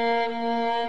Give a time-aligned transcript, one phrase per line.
[0.00, 0.79] Música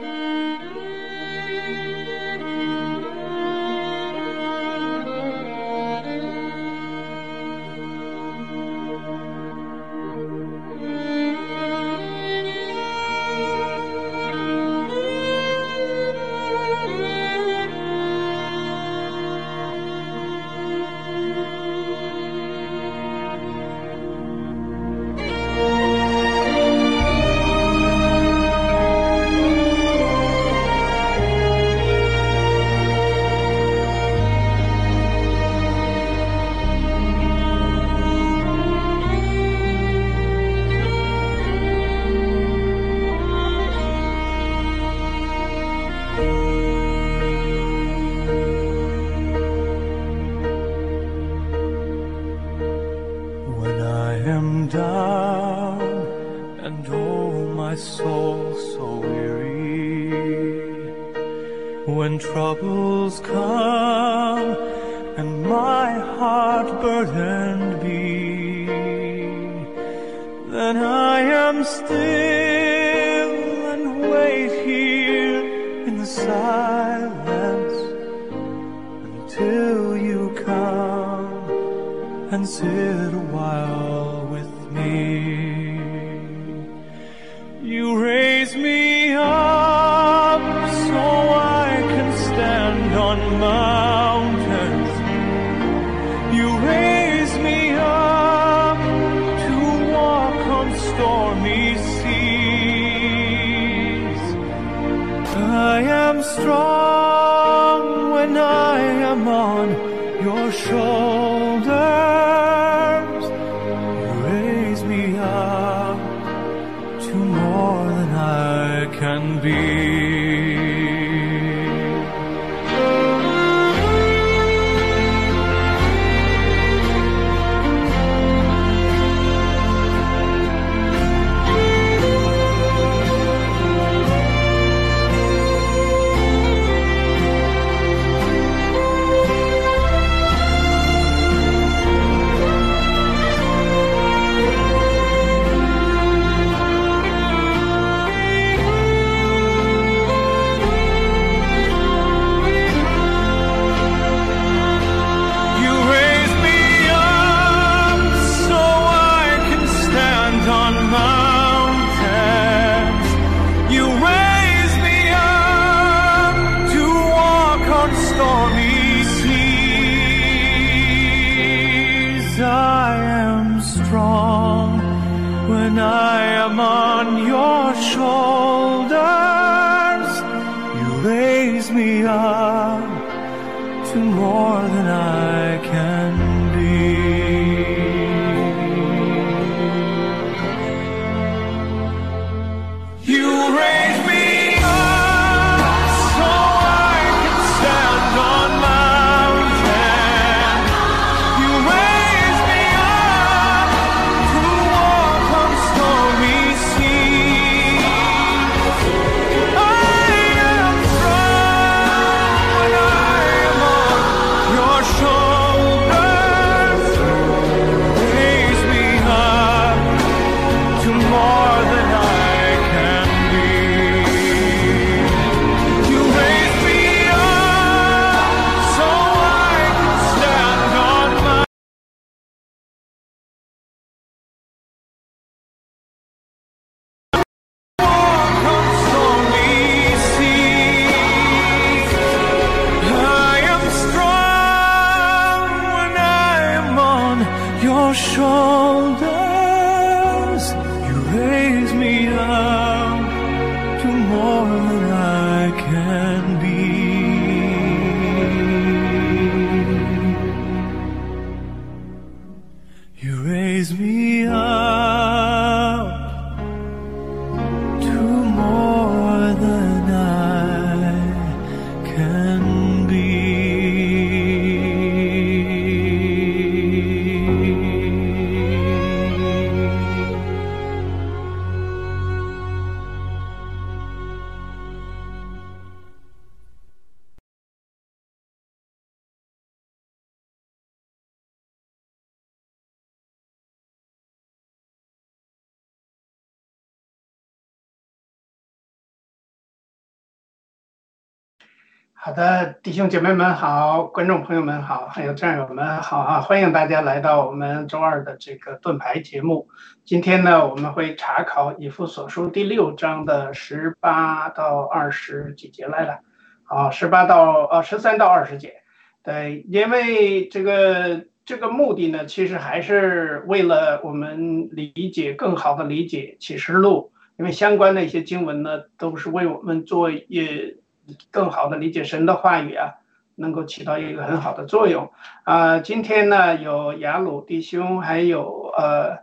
[302.63, 306.21] 弟兄姐妹们好，观众朋友们好，还有战友们好啊！
[306.21, 309.47] 欢迎大家来到我们周二的这个盾牌节目。
[309.83, 316.01] 今天呢，我们会查考以弗所书第六章的十八到二十几节来了。
[316.43, 318.53] 啊，十八到呃十三到二十节。
[319.01, 330.60] 对，因为这个这个目的呢，其实还是为了我们理解更好的理解启示录，因为相关的一些经文呢，都是为我们做也。
[331.09, 332.75] 更好的理解神的话语啊，
[333.15, 334.91] 能够起到一个很好的作用
[335.23, 335.59] 啊。
[335.59, 338.99] 今天呢，有雅鲁弟兄，还有呃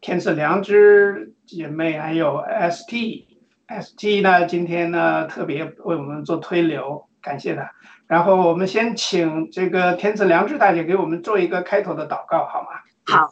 [0.00, 7.72] 天赐良知姐妹，还有 ST，ST 呢，今天呢特别为我们做推流，感谢他。
[8.06, 12.68] 然后我们先请这个天赐良知大姐给我们做一个开头的祷告，好吗？
[13.06, 13.28] 好，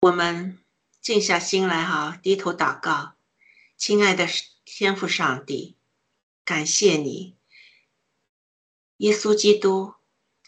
[0.00, 0.58] 我们
[1.00, 3.12] 静下心来哈，低头祷告，
[3.76, 4.26] 亲爱的。
[4.80, 5.76] 天父上帝，
[6.42, 7.36] 感谢你，
[8.96, 9.92] 耶稣基督，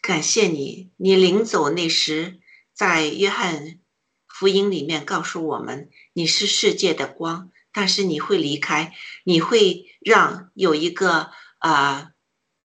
[0.01, 0.91] 感谢你。
[0.97, 2.41] 你临走那时，
[2.73, 3.79] 在约翰
[4.27, 8.95] 福音里面告诉我们，你是世界的光，但是你会离开，
[9.25, 12.13] 你会让有一个啊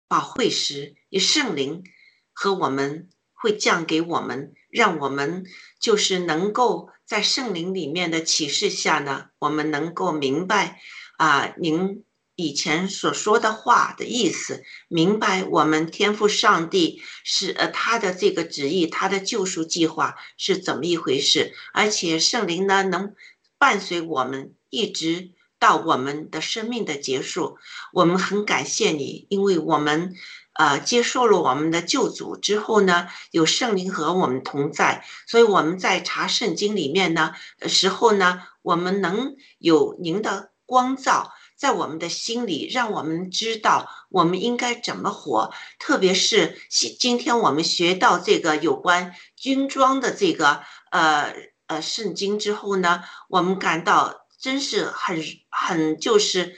[0.08, 1.84] 保会师，以圣灵
[2.32, 5.48] 和我们会降给我们，让我们
[5.80, 10.80] 就是能够在圣灵里面的启示下呢，我们能够明白。
[11.18, 12.04] 啊，您
[12.36, 21.54] 以前所说的话的意思，明白我们天赋上帝是呃他的这个旨意，他的救赎计划是怎么一回事？
[21.74, 23.16] 而且圣灵呢，能
[23.58, 27.58] 伴随我们一直到我们的生命的结束。
[27.94, 30.14] 我们很感谢你，因为我们
[30.56, 40.52] 呃接受了我们的救主之后呢，有圣灵和我们同在，所以我们在查圣经里面呢时候呢，我们能有您的。
[40.66, 45.54] 光照在我们的心里，让我们知道我们应该怎么活。
[45.80, 51.34] 特别是今天我们学到这个有关军装的这个呃
[51.68, 56.58] 呃圣经之后呢，我们感到真是很很就是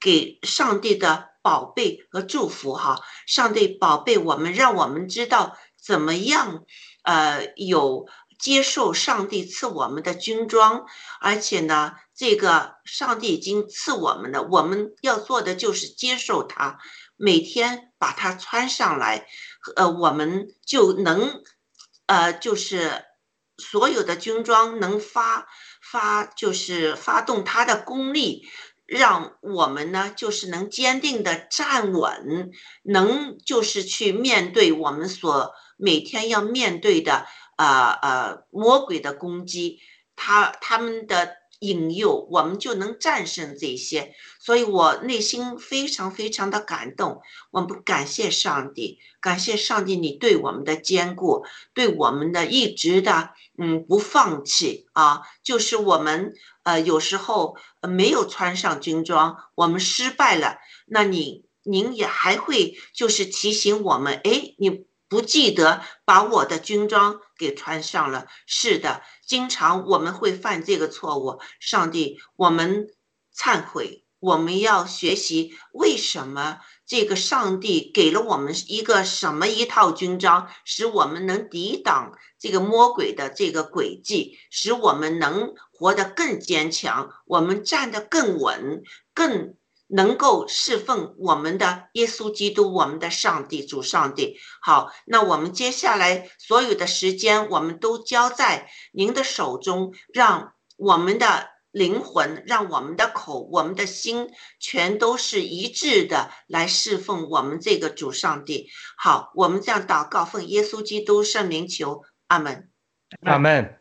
[0.00, 3.00] 给上帝的宝贝和祝福哈。
[3.26, 6.64] 上帝宝贝我们，让我们知道怎么样
[7.04, 8.08] 呃有。
[8.42, 10.84] 接受上帝赐我们的军装，
[11.20, 16.80] 而且呢，这个上帝已经赐我们的，我们要做的就是接受它，
[17.16, 19.28] 每天把它穿上来，
[19.76, 21.40] 呃，我们就能，
[22.06, 23.04] 呃，就是
[23.58, 25.46] 所有的军装能发
[25.80, 28.48] 发，就是发动它的功力，
[28.86, 32.50] 让我们呢，就是能坚定的站稳，
[32.82, 37.24] 能就是去面对我们所每天要面对的。
[37.56, 39.80] 呃呃，魔鬼的攻击，
[40.16, 44.14] 他他们的引诱，我们就能战胜这些。
[44.40, 47.20] 所以我内心非常非常的感动。
[47.50, 55.22] 我们感谢上帝，感谢上帝，你对我们的坚固，对我们的一直的嗯不放弃啊。
[55.44, 56.34] 就是我们
[56.64, 64.86] 呃有时候没有穿上军装，我们失败了，那你您也还会就是提醒我们，哎，你。
[65.12, 68.28] 不记得把我的军装给穿上了。
[68.46, 71.38] 是的，经常我们会犯这个错误。
[71.60, 72.88] 上帝，我们
[73.36, 89.56] 忏悔，我们要学习为什么这个上帝给了我们一个什么一套军装，使我们能抵挡这个魔鬼的这个诡计，使我们能活得更坚强，我们站得更稳，更。
[89.94, 94.38] 能够侍奉我们的耶稣基督，我们的上帝主上帝。
[94.62, 108.70] 好，那我们接下来所有的时间，我们都交在您的手中，让我们的灵魂，让我们的口，我们的心，全都是一致的来侍奉我们这个主上帝。
[108.96, 112.70] 好，我们这样祷告，奉耶稣基督圣名求，阿门，
[113.24, 113.78] 阿门。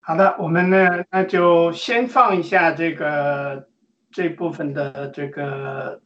[0.00, 3.68] 好的，我们呢，那就先放一下这个。
[4.12, 6.00] 这部分的这个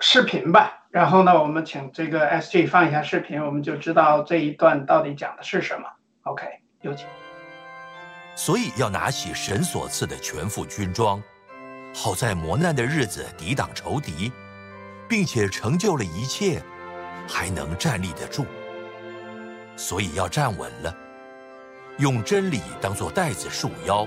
[0.00, 5.88] 视频吧，然后呢，我们请这个 S G 放一下视频，我们就知道这一段到底讲的是什么。
[6.22, 6.44] OK，
[6.80, 7.06] 有请。
[8.34, 11.22] 所以要拿起神所赐的全副军装，
[11.94, 14.32] 好在磨难的日子抵挡仇敌，
[15.08, 16.60] 并且成就了一切，
[17.28, 18.44] 还能站立得住。
[19.76, 20.96] 所以要站稳了，
[21.98, 24.04] 用真理当做带子束腰。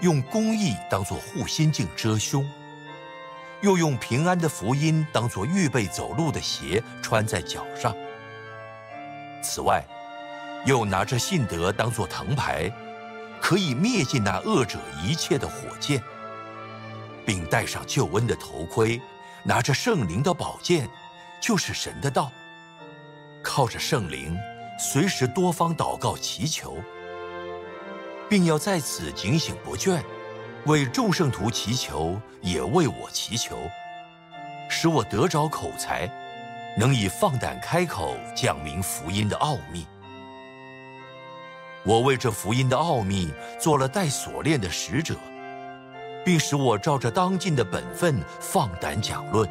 [0.00, 2.48] 用公义当作护心镜遮胸，
[3.62, 7.94] 又用平安的福音当作预备走路的鞋穿在脚上。
[9.42, 9.82] 此外，
[10.66, 12.70] 又拿着信德当作藤牌，
[13.40, 16.02] 可以灭尽那恶者一切的火箭，
[17.26, 19.00] 并戴上救恩的头盔，
[19.42, 20.88] 拿着圣灵的宝剑，
[21.40, 22.30] 就是神的道。
[23.42, 24.34] 靠着圣灵，
[24.78, 26.78] 随时多方祷告祈求，
[28.28, 30.02] 并要在此警醒不倦，
[30.66, 33.56] 为众圣徒祈求，也为我祈求，
[34.68, 36.08] 使我得着口才，
[36.78, 39.86] 能以放胆开口讲明福音的奥秘。
[41.84, 45.14] 我为这福音的奥秘做了带锁链的使者，
[46.24, 49.46] 并使我照着当尽的本分放胆讲论。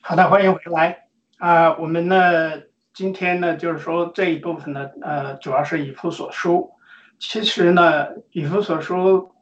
[0.00, 1.06] 好的，欢迎回来
[1.38, 1.72] 啊！
[1.78, 2.60] 我们呢，
[2.94, 6.70] 今天呢，就是说这一部分呢，呃，主要是以弗所书。
[7.18, 9.32] 其实呢，以弗所书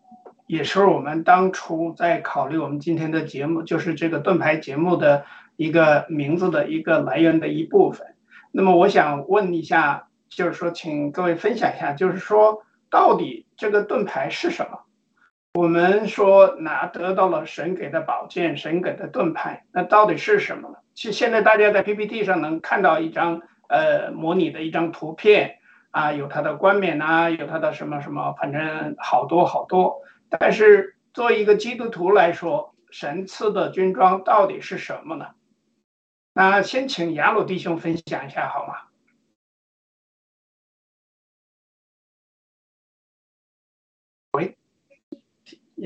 [0.47, 5.25] 也是我们当初在考虑我们今天的节目，就是这个盾牌节目的。
[5.57, 8.15] 一个名字的一个来源的一部分。
[8.53, 14.81] 那么我想问一下，就是说，请各位分享一下，就是说，到底这个盾牌是什么？
[15.55, 20.77] 我们说拿得到了神给的宝剑，神给的盾牌，那到底是什么呢？
[20.95, 25.59] 其实现在大家在 PPT 上能看到一张呃模拟的一张图片
[25.91, 30.01] 啊，有它的冠冕呐，有它的什么什么，反正好多好多。
[30.31, 35.27] 但是作为一个基督徒来说，神赐的军装到底是什么呢？
[36.33, 38.75] 那先请雅鲁弟兄分享一下好吗？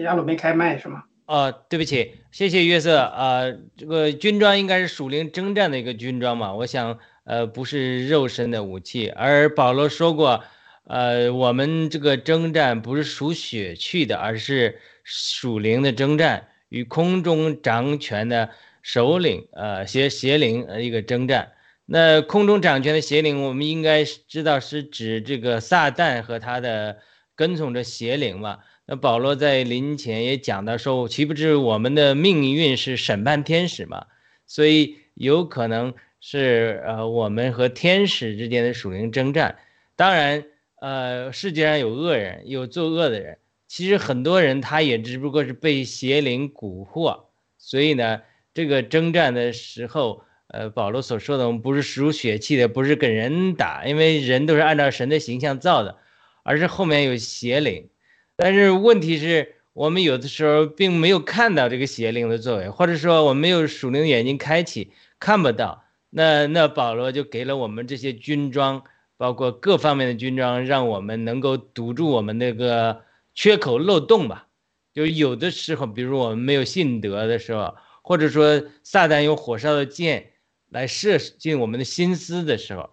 [0.03, 1.05] 雅鲁没开麦是吗？
[1.27, 2.99] 哦，对不起，谢谢约瑟。
[3.17, 6.55] 呃，这个军装应该是属灵征战的一个军装嘛？
[6.55, 9.09] 我想，呃，不是肉身的武器。
[9.09, 10.45] 而保罗说过，
[10.85, 18.51] 呃，我们这个征战不是属血气的，而是属灵的征战，与空中掌权的。
[18.83, 21.51] 首领，呃，邪邪灵，呃，一个征战。
[21.87, 26.99] 那空中掌权的邪灵，我们应该知道是指这个撒旦和他的
[27.35, 28.61] 跟从着邪灵嘛。
[28.87, 34.07] 那保罗在临前也讲到说，岂不知我们的命运是审判天使嘛？
[34.47, 39.59] 所以有可能是呃，我们和天使之间的属灵征战。
[39.97, 40.45] 当然，
[40.81, 43.39] 呃，世界上有恶人，有作恶的人。
[43.67, 47.25] 其实很多人他也只不过是被邪灵蛊惑，
[47.59, 48.23] 所以呢。
[48.55, 55.99] 这个征战的时候，呃，保罗所说的，我们不是属血气的，不是跟人打，因为人都是按照神的形象造的，
[56.43, 57.91] 而是后面有邪灵。
[58.37, 65.85] 但是问题是我们有的时候并没有看到这个邪灵的作为，或者说我们没有属灵的眼睛开启，看不到。
[66.11, 68.85] 那那保罗就给了我们这些军装，
[69.17, 73.03] 包括各方面的军装，让我们能够堵住我们那个
[73.35, 74.47] 缺口漏洞吧。
[74.95, 77.75] 就有的时候，比如我们没有信德的时候。
[78.09, 80.31] 或者说，撒旦用火烧的箭
[80.69, 82.91] 来射进我们的心思的时候，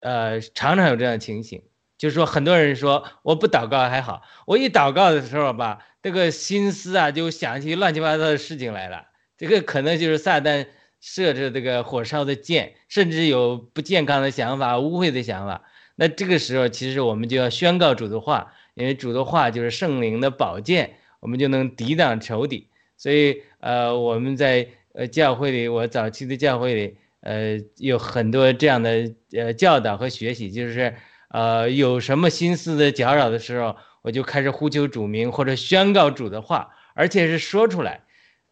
[0.00, 1.62] 呃，常常有这样的情形。
[1.98, 9.06] 就是说，很多人说我不祷告还好，我一祷告的时候吧，这个心思啊就想起乱七八糟的事情来了。
[9.38, 10.66] 这个可能就是撒旦
[11.00, 15.62] 设置这个火烧的箭，甚至有不健康的想法、污秽的想法。
[15.94, 22.68] 那这个时候，其实我们就要宣告主的话，因为主的话就是圣灵的宝剑，我们就能抵挡仇敌。
[22.98, 30.94] 所以，呃，我们在呃教会里，我早期的教会里，呃，有很多这样的呃教导和学习，就是，
[31.36, 38.00] 呃，有什么心思的搅扰的时候，我就开始呼求主名或者宣告主的话，而且是说出来，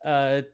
[0.01, 0.45] 呃，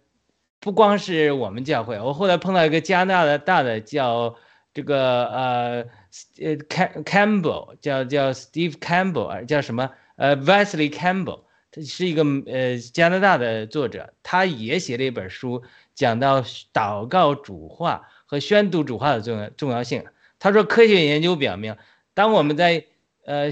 [0.60, 4.36] 不光是我们教会，我后来碰到一个加拿大的大的叫
[4.72, 5.84] 这个呃
[6.38, 11.40] 呃 Cam Campbell，叫叫 Steve Campbell，叫什么呃 Wesley Campbell。
[11.72, 15.64] 他是一个呃加拿大的作者，他也写了一本书，
[15.96, 20.04] 讲到祷告主话和宣读主话的重要重要性。
[20.38, 21.76] 他说，科学研究表明，
[22.14, 22.84] 当我们在
[23.24, 23.50] 呃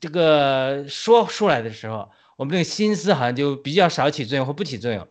[0.00, 5.06] 这个说出来的时候，我们这个心思好像就比较少起作用或不起作用。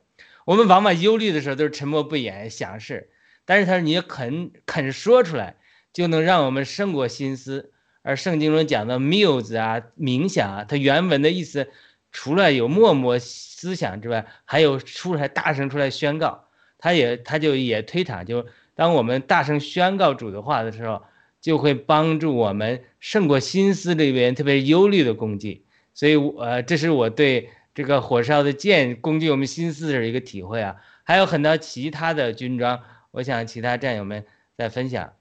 [0.46, 3.10] 我们往往忧虑的时候都是沉默不言想事，
[3.46, 5.58] 但是他说你肯肯说出来，
[5.94, 7.72] 就能让我们胜过心思。
[8.02, 11.70] 而圣经中讲的 muse 啊冥想啊，它原文的意思。
[12.12, 16.44] 除了有默默思想之外，还有出来大声出来宣告，
[16.78, 18.46] 他也他就也推搪，就
[18.76, 21.02] 当我们大声宣告主的话的时候，
[21.42, 25.66] 就会帮助我们胜过心思里边特别忧虑的攻击。
[25.94, 30.78] 所以，呃，这是我对这个火烧的剑攻击我们心思的一个体会啊。
[31.04, 32.80] 还有很多其他的军装，
[33.12, 35.14] 我想其他战友们再分享。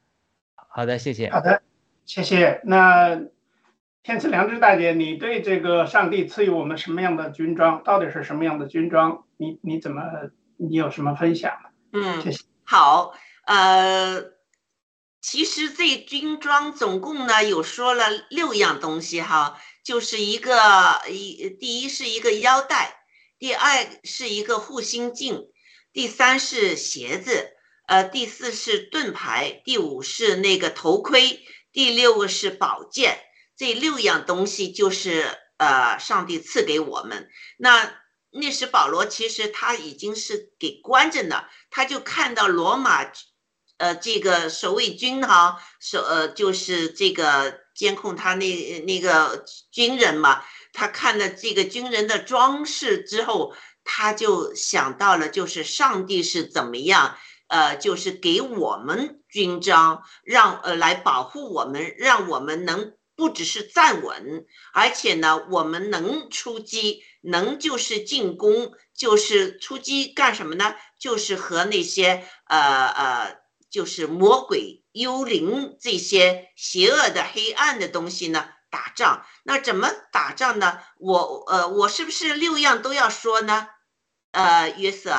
[0.55, 1.31] 好的，谢谢。
[1.31, 1.63] 好的，
[2.05, 2.61] 谢谢。
[2.65, 3.23] 那。
[4.03, 9.25] 天赐良知大姐，你对这个上帝赐予我们什么样的军装，到底是什么样的军装？
[9.37, 10.03] 你你怎么，
[10.57, 11.53] 你有什么分享？
[11.93, 13.13] 嗯，谢谢好，
[13.45, 14.23] 呃，
[15.21, 23.05] 其实这军装总共呢有说了六样东西哈，就是一个一第一是一个腰带，
[23.39, 25.47] 第二是一个护心镜，
[25.93, 27.51] 第三是鞋子，
[27.87, 33.21] 呃，第四是盾牌，第五是那个头盔，第六个是宝剑。
[33.57, 37.29] 这六样东西就是呃上帝赐给我们。
[37.59, 37.93] 那
[38.31, 43.05] 那时保罗其实他已经是给关着呢，他就看到罗马。
[43.81, 50.45] 呃，这个守卫军哈，守呃就是这个监控他那那个军人嘛，
[50.75, 57.17] 他看了这个军人的装饰之后，他就想到了，就是上帝是怎么样，
[57.49, 64.45] 呃，就是给我们军章，让呃来保护我们，让我们能不只是站稳，
[64.75, 70.75] 而且呢，我们能出击，能就是进攻，就是出击干什么呢？
[70.99, 73.40] 就是和那些呃呃。
[73.71, 79.25] 就是魔鬼、幽灵这些邪恶的、黑暗的东西呢，打仗。
[79.45, 80.81] 那怎么打仗呢？
[80.99, 83.69] 我呃，我是不是六样都要说呢？
[84.33, 85.13] 呃，约瑟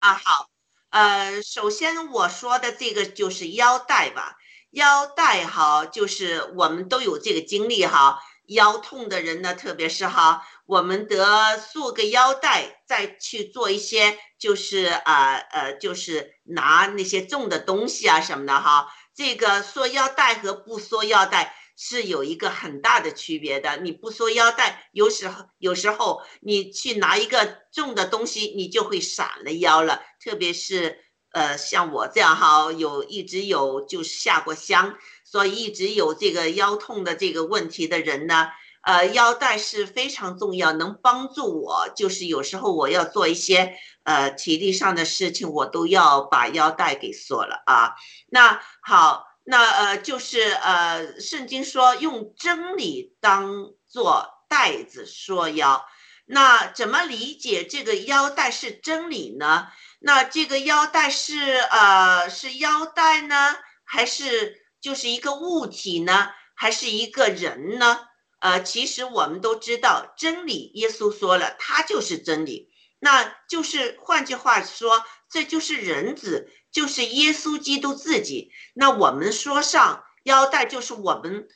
[0.00, 0.48] 啊，好，
[0.90, 4.36] 呃，首先我说的这个就是腰带吧。
[4.70, 8.20] 腰带哈，就是我们都有这个经历哈。
[8.46, 18.88] 腰痛的人呢，特别是哈，我们得束个腰带，再去做一些，就是啊呃，就是拿那些重的东西啊什么的哈。
[19.14, 23.78] 这个缩腰带和不缩腰带是有一个很大的区别的。
[23.78, 30.02] 你不缩腰带，有时候有时候你去拿一个重的东西，你就会闪了腰了。
[30.22, 31.00] 特别是
[31.32, 34.96] 呃，像我这样哈，有一直有就是下过乡。
[35.28, 38.48] 所以一直有这个腰痛的这个问题的人呢，
[38.82, 41.88] 呃，腰带是非常重要，能帮助我。
[41.96, 47.96] 就是有时候我要做一些呃体力上的事情，我都要把腰带给锁了啊。
[48.28, 55.84] 那好，那呃就是呃，圣经说用真理当做带子说腰，
[56.24, 59.66] 那怎么理解这个腰带是真理呢？
[59.98, 64.64] 那这个腰带是呃是腰带呢，还是？
[64.86, 68.06] 就是一个物体呢，还是一个人呢？
[68.38, 70.70] 呃，其实我们都知道真理。
[70.74, 72.70] 耶稣说了，他就是真理。
[73.00, 78.52] 那就是换句话说，这就是人子，就是耶稣基督自己。
[78.74, 81.48] 那我们说上腰带，就是我们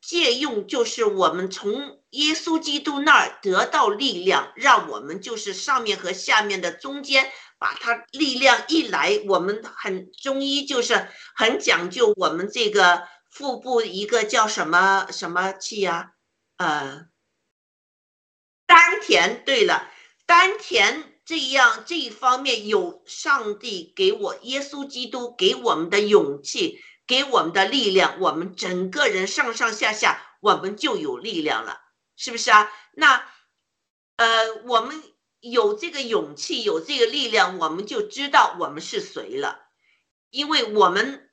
[0.00, 7.30] 借用，就是我们从耶稣基督那儿得到力量，让我们就是上面和下面的中间。
[7.58, 16.12] 把它力量一来，我们很中医就是很讲究我们这个腹部一个叫什么什么气呀？
[16.56, 17.08] 呃，
[18.66, 19.44] 丹田。
[19.44, 19.90] 对了，
[20.24, 31.80] 丹田这样这一方面有上帝给我，耶稣基督给我们的勇气，给我们的力量，我们整个人上上下下我们就有力量了，
[32.16, 32.70] 是不是啊？
[32.92, 33.26] 那
[34.16, 35.02] 呃，我们。
[35.40, 39.68] 有这个勇气，有这个力量，我们就知道我们是谁了，
[40.30, 41.30] 因为我们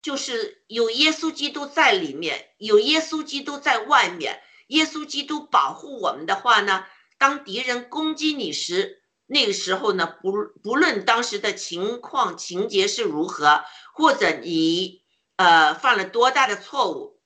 [0.00, 6.86] 就是有耶稣基督在里面，有耶稣基督在外面，耶稣基督保护我们的话呢，
[7.18, 10.32] 当敌人攻击你时，那个时候呢，不
[10.62, 15.02] 不论当时的情况情节是如何，或者你
[15.36, 17.20] 呃犯了多大的错误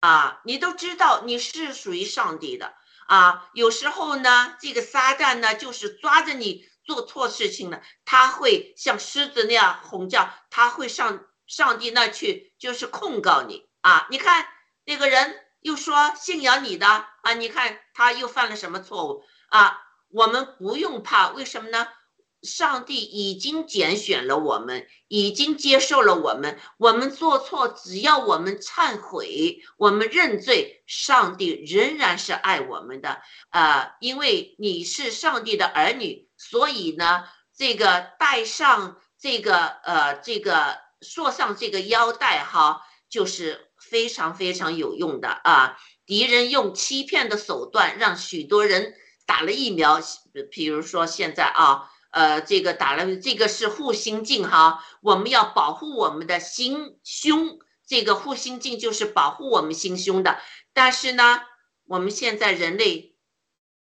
[0.00, 2.74] 啊，你都知道你是属于上帝的。
[3.08, 14.06] 啊，有时候呢，这个撒旦呢，就是抓着你做错事情了，他会像狮子那样吼叫，他会上上帝那去，就是控告你啊。
[14.10, 14.46] 你看
[14.84, 19.82] 那个人又说信仰你的啊，你看他又犯了什么错误啊？
[20.10, 21.88] 我们不用怕，为什么呢？
[22.42, 26.58] 上帝已经拣选了我们，已经接受了我们。
[26.78, 33.20] 我们做错，只要我们忏悔，我们认罪，上帝仍然是爱我们的。
[33.50, 37.24] 呃，因为你是上帝的儿女，所以呢，
[37.56, 45.76] 这个带上这个呃这个束上这个腰带哈，就是非常非常有用的啊。
[46.04, 48.94] 敌人用欺骗的手段让许多人
[49.26, 50.00] 打了疫苗，
[50.50, 51.90] 比如说现在啊。
[52.10, 60.38] 呃，这个打了，这个是护心镜哈，我们要保护我们的心胸，这个护心镜就是保护我们心胸的。
[60.72, 61.42] 但是呢，
[61.86, 63.16] 我们现在人类，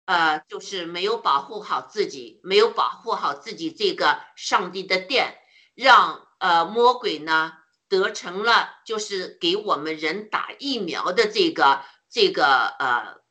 [0.07, 5.37] 呃，就是没有保护好自己，没有保护好自己这个上帝的殿，
[5.75, 7.53] 让呃魔鬼呢
[7.89, 13.24] 得成了，就是给我们人打疫苗的这个这个呃。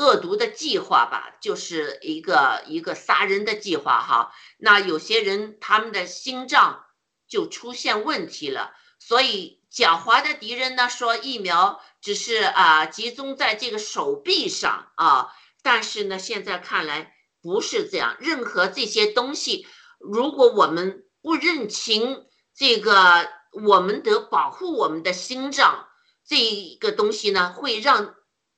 [0.00, 4.32] 恶毒的计划吧，就是一个一个杀人的计划哈。
[4.56, 6.86] 那有些人他们的心脏
[7.28, 15.28] 就出现问题了，所以狡猾的敌人呢说疫苗只是啊集中在这个手臂上啊，
[15.62, 18.16] 但是呢现在看来不是这样。
[18.20, 19.66] 任何这些东西，
[19.98, 25.88] 如果我们不认清这个，我们得保护我们的心脏，
[26.26, 28.14] 这一个东西呢会让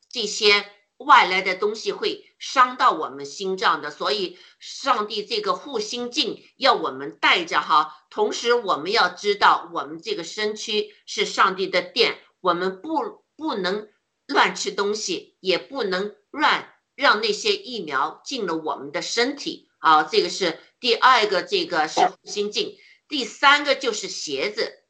[0.08, 0.64] 这些
[0.98, 3.90] 外来的东西会伤到我们心脏的。
[3.90, 8.04] 所以上帝这个护心镜要我们带着哈。
[8.10, 13.88] 同时，我们要知道，我们这个身躯是上帝的殿，我们不不能
[14.26, 19.70] 乱吃东西，也不能乱让那些疫苗进了我们的身体。
[19.78, 22.76] 啊，这个是第二个，这个是护心镜。
[23.08, 24.81] 第三个就是鞋子。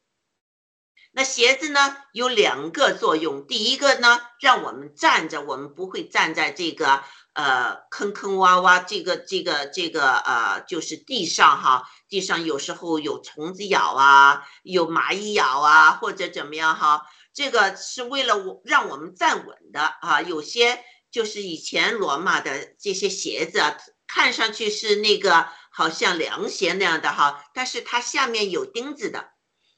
[1.13, 7.03] 那鞋子呢有两个作用，第一个呢，让我们站着，我们不会站在这个。
[7.35, 20.21] 呃，坑坑洼洼，这个这个这个呃，就是地上哈，地上有时候有虫子咬啊，有蚂蚁咬啊，或者怎么样哈，这个是为了我让我们站稳的啊。
[20.21, 29.31] 有些就是以前罗马的这些鞋子啊，看上去是那个好像凉鞋那样的哈，但是它下面有钉子的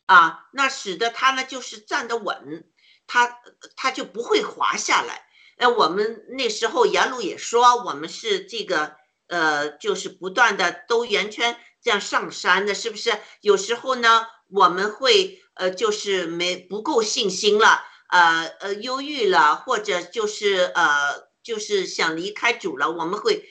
[0.07, 2.65] 啊，那使得它呢就是站得稳，
[3.07, 3.39] 它
[3.77, 5.27] 它就不会滑下来。
[5.57, 8.97] 那，我们那时候沿路也说，我们是这个，
[9.29, 13.19] 呃，就是不断的兜圆圈这样上山的，是不是？
[13.41, 23.49] 有时候呢，我们会，呃，就是没不够信心了，呃呃，忧郁了，或者就是呃，就是想离开主了，我们会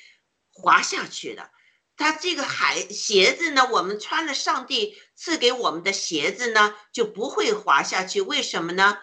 [0.51, 1.49] 滑下去的。
[1.95, 8.19] 他这个海鞋子呢，我们穿了上帝赐给我们的鞋子呢，就不会滑下去。
[8.21, 8.97] 为什么呢？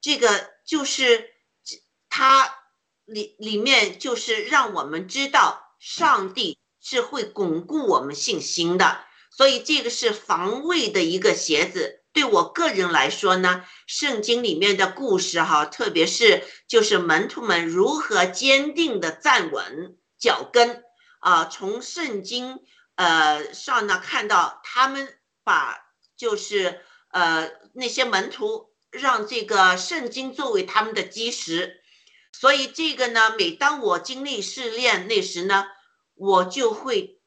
[0.00, 1.30] 这个就是。
[2.16, 2.54] 它
[3.06, 9.04] 里里面就是让我们知道上帝是会巩固我们信心的，
[9.36, 12.04] 所以这个是防卫的一个鞋子。
[12.12, 20.84] 对我个人来说呢，圣经里面的故事哈，特别是就是门徒们如何坚定的站稳脚跟
[21.18, 22.60] 啊，从圣经
[22.94, 25.78] 呃上呢看到他们把
[26.16, 26.80] 就是
[27.10, 31.82] 呃那些门徒让这个圣经作为他们的基石。
[32.32, 35.66] 所以这个呢，每当我经历试炼那时呢，
[36.14, 37.20] 我就会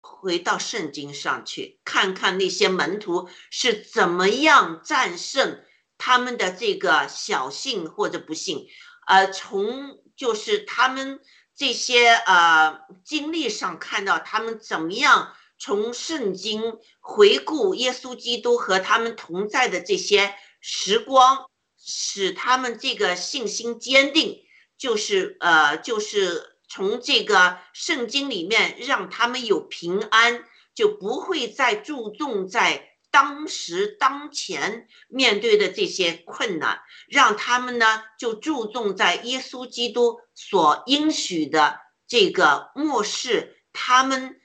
[0.00, 5.64] 回到圣经上去看看那些门徒是怎么样战胜
[5.98, 8.66] 他们的这个小信或者不信，
[9.06, 11.20] 呃，从就是他们
[11.56, 21.46] 这些呃经历上看到他们怎么样从圣经回顾耶稣基督和他们同在的这些时光，
[21.78, 24.42] 使他们这个信心坚定。
[24.76, 30.44] 就是呃，就是从这个圣经里面让他们有平安，
[30.74, 44.40] 就不会再注重在当时当前面对的这些困难，让他们呢就注重在耶稣基督所应许的这个末世，他们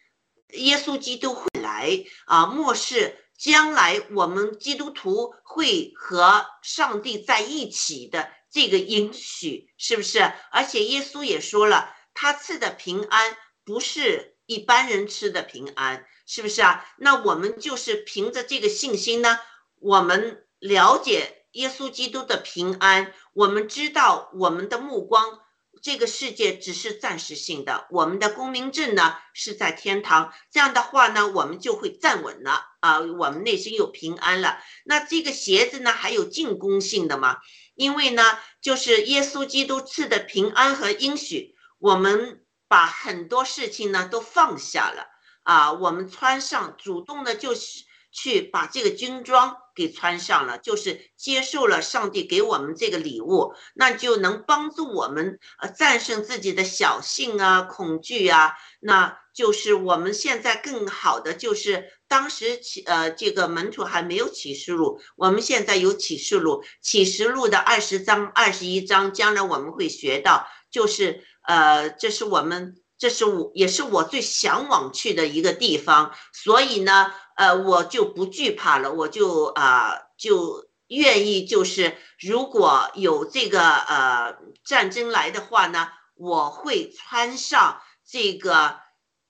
[0.54, 8.32] 耶稣基督会来啊，末世将来我们基督徒会和上帝在一起的。
[8.50, 10.20] 这个应许是不是？
[10.52, 16.84] 而且耶稣也说了，他赐的平安不是一般人吃的平安，是不是啊？
[16.98, 19.38] 那我们就是凭着这个信心呢，
[19.80, 25.40] 我们了解耶稣基督的平安，我们知道我们的目光，
[25.82, 30.34] 这个世界只是暂时性的，我们的公民证呢是在天堂。
[30.52, 34.60] 这样的话呢，我们就会站稳了啊，我们内心有平安了。
[34.86, 37.38] 那这个鞋子呢，还有进攻性的吗？
[37.76, 38.24] 因为呢，
[38.62, 45.06] 就是耶稣基督赐的平安和应许，我们把很多事情呢都放下了
[45.44, 47.84] 啊，我们穿上，主动的就是
[48.18, 61.92] 去把这个军装给穿上了，就是接受了上帝给我们这个礼物，那就能帮助我们呃战胜自己的小性啊、恐惧啊，那就是我们现在更好的就是。
[62.10, 88.80] 当时启呃这个门徒还没有启示录，我们现在有启示录，启示录的二十章、二十一章，将来我们会学到，就是呃这是我们，这是我也是我最向往去的一个地方，所以呢，呃我就不惧怕了，我就啊就愿意就是如果有这个呃战争来的话呢，我会穿上这个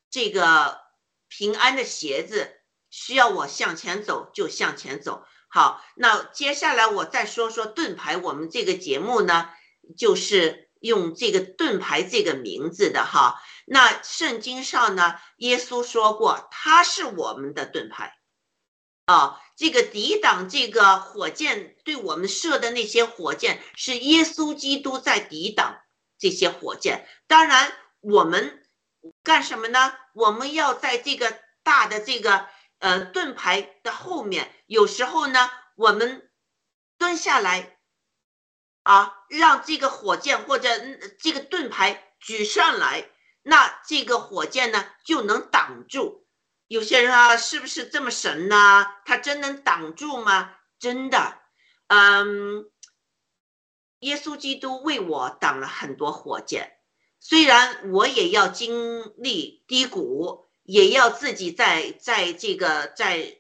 [0.10, 0.80] 这个
[1.28, 2.56] 平安的鞋子。
[2.90, 5.24] 需要我向前走就向前走。
[5.50, 8.16] 好，那接下来我再说说盾牌。
[8.16, 9.50] 我们这个节目呢，
[9.98, 13.36] 就是用这个盾牌这个名字的哈。
[13.70, 18.18] 那圣经上呢，耶稣说过他是我们的盾牌。
[19.06, 25.82] 啊，这个抵挡这个火箭对我们射的那些火箭，是耶稣基督在抵挡
[26.18, 27.08] 这些火箭。
[27.26, 28.68] 当然，我们
[29.24, 29.94] 干什么呢？
[30.14, 32.48] 我们要在这个大的这个
[32.80, 36.30] 呃盾牌的后面，有时候呢，我们
[36.98, 37.78] 蹲下来
[38.84, 40.70] 啊，让这个火箭或者
[41.20, 43.10] 这个盾牌举上来，
[43.50, 46.28] 那这个火箭呢就能挡住。
[46.68, 48.86] 有些人啊，是不是这么神呢？
[49.06, 50.54] 他真能挡住吗？
[50.80, 51.40] 真的，
[51.88, 52.70] 嗯，
[54.00, 56.80] 耶稣基督为我挡了很多火箭，
[57.22, 63.40] 虽然我也要经历低谷，也要自己在在这个在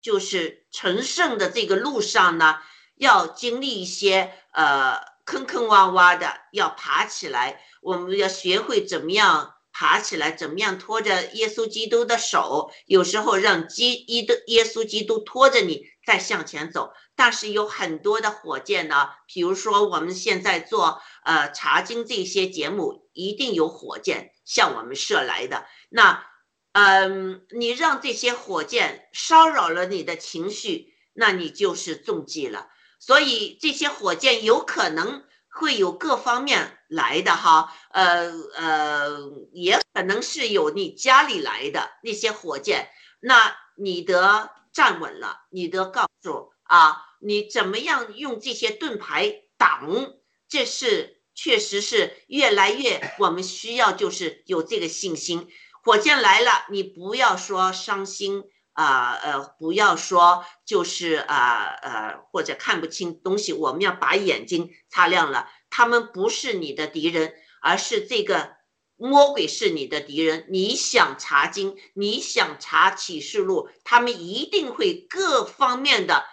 [0.00, 2.62] 就是成圣的这个路上呢，
[2.94, 9.52] 要经历一些呃坑坑洼洼的，要爬起来，我们要学会怎么样。
[9.78, 12.72] 爬起来，怎么样拖着耶稣基督的手？
[12.86, 16.94] 有时候让基一的耶稣基督拖着你再向前走。
[17.14, 25.66] 但是有很多的火箭呢，比如说我们现在做呃查经这些节目，一定有火箭向我们射来的。
[25.90, 26.24] 那
[26.72, 32.68] 嗯，你让这些火箭骚扰了你的情绪，那你就是中计了。
[33.06, 35.22] 所以这些火箭有可能。
[35.58, 39.18] 会有各方面来的哈，呃呃，
[39.54, 42.90] 也可能是有你家里来的那些火箭，
[43.20, 50.12] 那你得站稳了，你得告诉啊，你怎么样用这些盾牌挡？
[50.46, 55.48] 这是确实是越来越我们需要，就是有这个信心。
[55.82, 58.44] 火箭来了，你不要说伤心。
[58.76, 65.48] 啊呃，不要说就是啊呃，或者看不清东西，我们要把眼睛擦亮了。
[65.70, 68.56] 他们不是你的敌人，而是这个
[68.96, 70.46] 魔鬼是你的敌人。
[70.50, 76.26] 你想查经，你想查启示录，他们一定会各方面的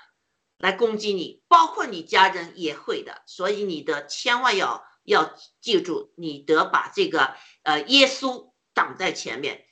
[0.58, 3.24] 来攻击你，包括你家人也会的。
[3.26, 9.66] 所以你的千万要要记住，你得把这个呃耶稣挡在前面，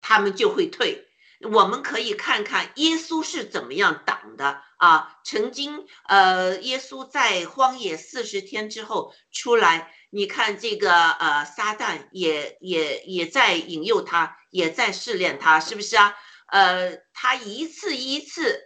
[0.00, 1.05] 他们就会退。
[1.42, 5.18] 我们可以看看耶稣是怎么样挡的啊？
[5.22, 16.14] 曾经，呃，耶稣在荒野四十天之后出来，你看这个，呃，撒旦也也也在引诱他，也在试炼他，是不是啊？
[16.46, 18.58] 呃，他一次一次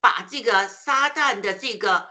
[0.00, 2.10] 把这个撒旦的这个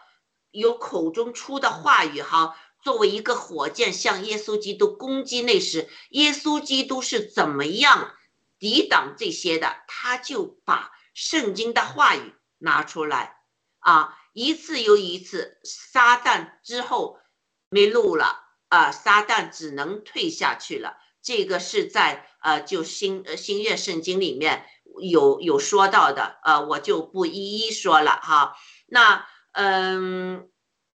[0.51, 8.15] 由口中出的话语，哈，作为一个火箭向耶稣基督攻击那时，耶稣基督是怎么样？
[8.59, 13.37] 抵挡这些的，他就把圣经的话语拿出来
[13.79, 17.19] 啊，一次又一次，撒旦之后
[17.69, 20.97] 没路了啊，撒旦只能退下去了。
[21.21, 24.65] 这个是在呃，就新呃新约圣经里面
[25.01, 28.55] 有有说到的，呃，我就不一一说了哈。
[28.87, 30.49] 那嗯，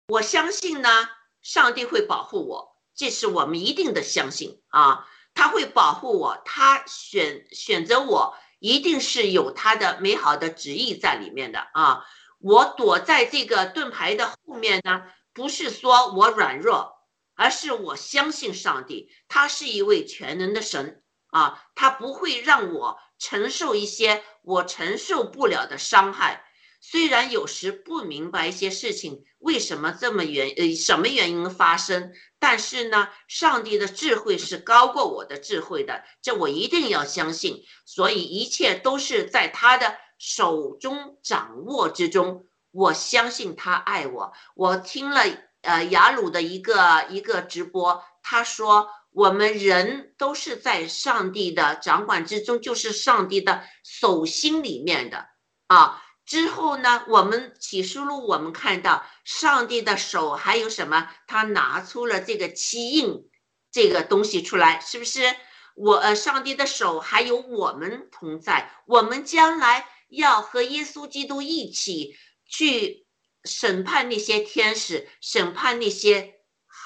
[0.09, 1.09] 我相信呢，
[1.41, 5.07] 上帝会保护我，这是我们一定的相信啊。
[5.41, 12.05] 他会保护我，他选选择我，一定是有他的美好的旨意在里面的啊！
[12.41, 16.93] 我躲在这个盾牌的后面呢，不是说我软弱，
[17.37, 26.45] 而是我相信上帝，他是一位全能的神啊，他不会让我承受一些我承受不了的伤害。
[26.81, 37.63] 虽然有时不明白一些事情为什么这么原呃什么原因发生，但是呢，上帝的智慧是高过我的智慧的，这我一定要相信。
[37.85, 42.47] 所以一切都是在他的手中掌握之中。
[42.73, 44.33] 我相信他爱我。
[44.55, 45.23] 我听了
[45.63, 55.27] 呃雅鲁的一个一个直播，他说我们人都是在上帝的掌管之中，就是上帝的手心里面的
[55.67, 56.03] 啊。
[56.31, 61.11] 之后呢，我们启示录我们看到上帝的手还有什么？
[61.27, 63.29] 他拿出了这个七印
[63.73, 65.35] 这个东西出来，是不是？
[65.75, 72.17] 我呃，上帝的手还有我们同在，我们将来要和耶稣基督一起
[72.47, 73.09] 去
[73.43, 76.35] 审判那些天使，审判那些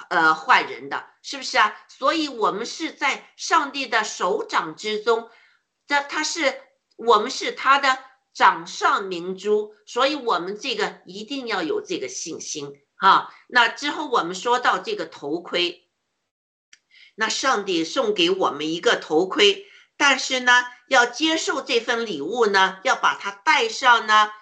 [0.09, 1.76] 呃坏人的，是不是啊？
[1.88, 5.28] 所以，我们是在上帝的手掌之中，
[5.87, 6.62] 这他是
[6.96, 7.98] 我们是他的。
[8.35, 13.33] 掌上明珠，所以我们这个一定要有这个信心哈。
[13.47, 15.88] 那之后我们说到这个头盔，
[17.14, 19.64] 那上帝送给我们一个头盔，
[19.97, 24.33] 但是呢，要接受这份礼物呢，要把它戴上呢。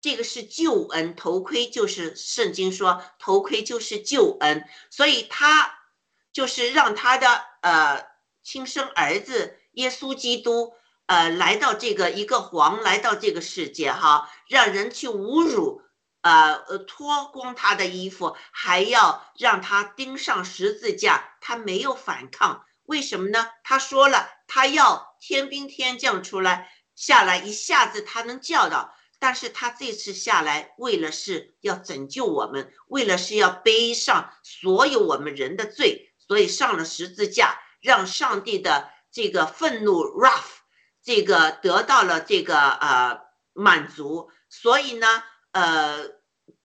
[0.00, 5.80] 这个是救恩，头盔就是圣经说头盔就是救恩，所以他
[6.32, 8.06] 就是让他的呃
[8.42, 10.74] 亲生儿子耶稣基督。
[11.06, 15.82] 呃来到这个一个皇来到这个世界哈，让人去侮辱，
[16.22, 23.48] 呃呃脱光他的衣服，还要让他钉上十字架，他没有反抗，为什么呢？
[23.62, 28.94] 他说了，他要天兵天将出来下来，一下子他能叫到。
[29.20, 40.63] 但是他这次下来，为了是要拯救我们，为了是要背上所有我们人的罪，所以上了十字架，让上帝的这个愤怒 wrath
[41.04, 43.20] 这个得到了这个呃
[43.52, 44.30] 满足。
[44.48, 46.08] 所以呢，呃，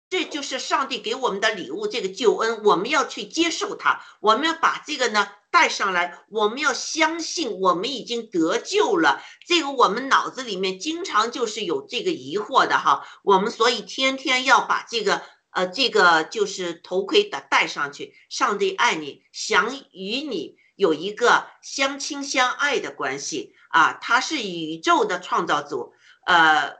[0.09, 5.29] 这就是上帝给我们的礼物，这个救恩，我们要去接受它，我们要把这个呢。
[5.49, 9.23] 带上来，我们要相信我们已经得救了。
[9.47, 13.07] 这个我们脑子里面经常就是有这个疑惑的哈。
[13.23, 18.13] 我们所以天天要把这个呃这个就是头盔的戴上去。
[18.29, 23.99] 上帝爱你，想与你有一个相亲相爱的关系啊。
[24.01, 25.93] 他是宇宙的创造主，
[26.25, 26.77] 呃呃，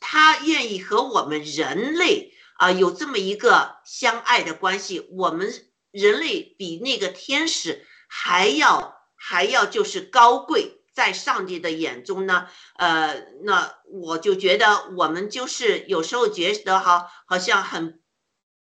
[0.00, 5.08] 他愿意和我们人类啊有这么一个相爱的关系。
[5.12, 5.50] 我们。
[5.94, 12.48] 人类比那个天使还要还要就是高贵，在上帝的眼中呢，
[12.78, 18.02] 呃，那我就觉得我们就是有时候觉得哈，好像很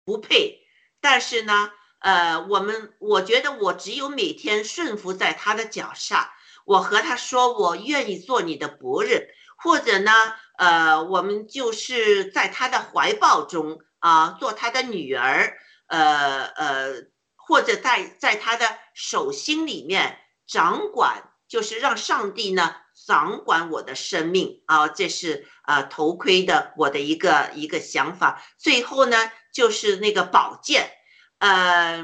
[0.04, 0.66] 不配，
[1.00, 1.70] 但是呢，
[2.04, 6.30] 呃，我们我觉得我只有每天顺服在他的脚下，
[6.66, 10.12] 我和他说我愿意做你的仆人，或者呢，
[10.58, 15.56] 呃，我们就是在他的怀抱中啊，做他的女儿。
[15.86, 16.94] 呃呃，
[17.36, 22.74] 或者在在他的手心里面掌管，就是让上帝呢
[23.06, 28.42] 掌管我的生命啊，这是呃头盔的我的一个一个想法。
[28.58, 30.90] 最后呢，就是那个宝剑，
[31.38, 32.02] 呃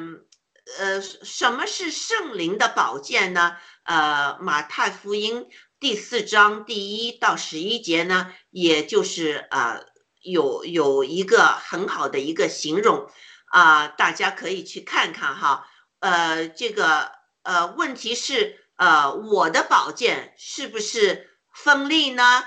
[0.79, 3.57] 呃，什么是圣灵的宝剑呢？
[3.85, 9.85] 呃，马太福音第四章第一到十一节呢，也就是呃
[10.23, 13.11] 有有一个很好的一个形容。
[13.47, 15.67] 啊，大家可以去看看哈，
[15.99, 17.11] 呃，这个
[17.43, 22.45] 呃，问题是呃，我的宝剑是不是锋利呢？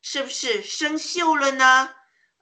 [0.00, 1.90] 是不是生锈了呢？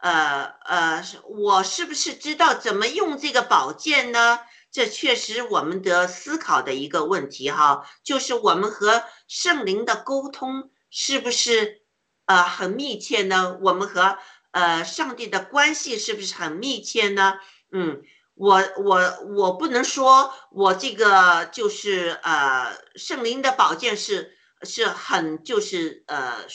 [0.00, 4.40] 呃呃，我是不是知道怎么用这个宝剑呢？
[4.72, 11.82] 这确实我们的思考的一个问题哈，就是我们和圣灵的沟通是不是
[12.26, 13.58] 呃很密切呢？
[13.62, 14.16] 我们和
[14.52, 17.34] 呃上帝的关系是不是很密切呢？
[17.72, 18.02] 嗯，
[18.34, 26.48] 我我我不能说我这个就是呃圣灵的宝剑是是很就是呃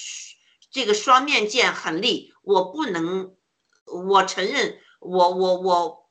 [0.76, 3.34] 这个双面剑很利，我不能，
[4.10, 6.10] 我承认我我我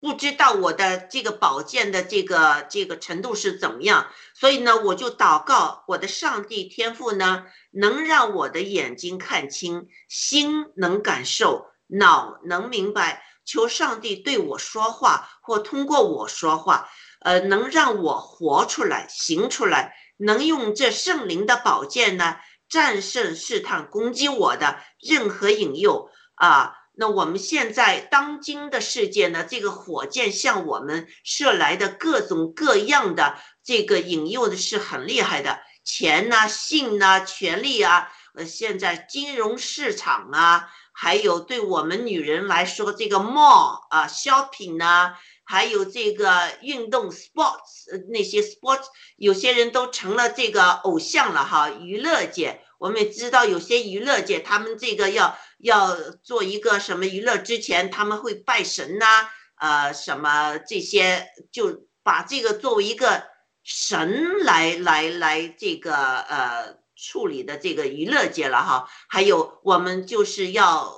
[0.00, 13.22] 不知道我的这个宝剑的这个这个程度是怎么样，所以呢，我就祷告我的上帝天赋呢，能让我的眼睛看清，心能感受，脑能明白。
[13.44, 16.88] 求上帝对我说话，或通过我说话，
[17.20, 22.36] 呃，能让我活出来、行出来，能用这圣灵的宝剑呢，
[22.70, 26.76] 战胜试探攻击我的任何引诱啊！
[26.94, 40.70] 那我们现在当今的世界呢，这个火箭向我们射来的各种各样的这个引诱的是很厉害的，钱呐、性呐、权力啊，呃，现在金融市场啊。
[40.92, 45.14] 还有对我们女人来说，这个 mall 啊，shopping 呢，
[45.50, 48.84] 还有这个运动 sports 那些 sports，
[49.16, 51.68] 有些人都成了这个偶像了哈。
[51.70, 63.24] 娱乐界，我们也知道有些娱乐界，他们这个要要做一个什么娱乐之前，他们会拜神呐，呃，什么这些，就把这个作为一个
[63.64, 66.78] 神来来来这个呃。
[67.02, 70.92] 处理的这个娱乐界了哈，还有我们就是要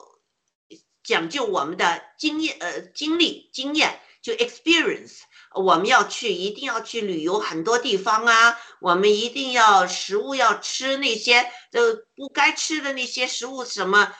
[1.04, 5.18] 讲究我们的经验呃经历经验就 experience，
[5.54, 11.40] 我们要去一定要去旅游很多地方啊，我们一定要食物要吃那些
[11.72, 14.12] 呃不该吃的那些食物什么，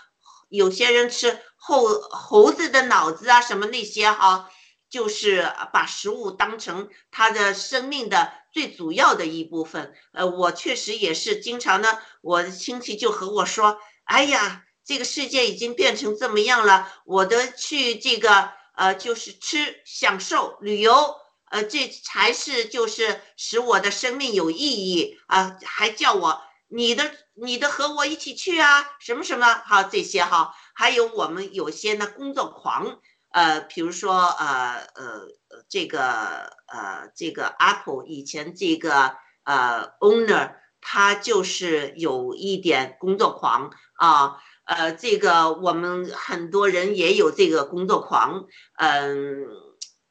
[0.51, 4.51] 有些人吃猴猴子的脑子啊什么那些哈。
[4.91, 9.95] 就是把食物当成他的生命的最主要的一部分。
[10.13, 21.17] 呃，我确实也是经常呢，我的亲戚就和我说：“哎呀，这个世界已经变成这么样了，我的去这个呃，就是吃、享受、旅游，
[21.51, 25.59] 呃，这才是就是使我的生命有意义啊！
[25.65, 32.99] 还叫我你的你的和我一起去啊，什么什么好这些哈，还有我们有些呢工作狂。”
[33.33, 35.23] 呃，比如说，呃呃
[35.67, 44.37] 这个呃这个 Apple 以前这个呃 owner 他就是有一点工作狂啊。
[44.65, 48.47] 呃这个我们很多人也有这个工作狂，
[48.77, 49.47] 嗯，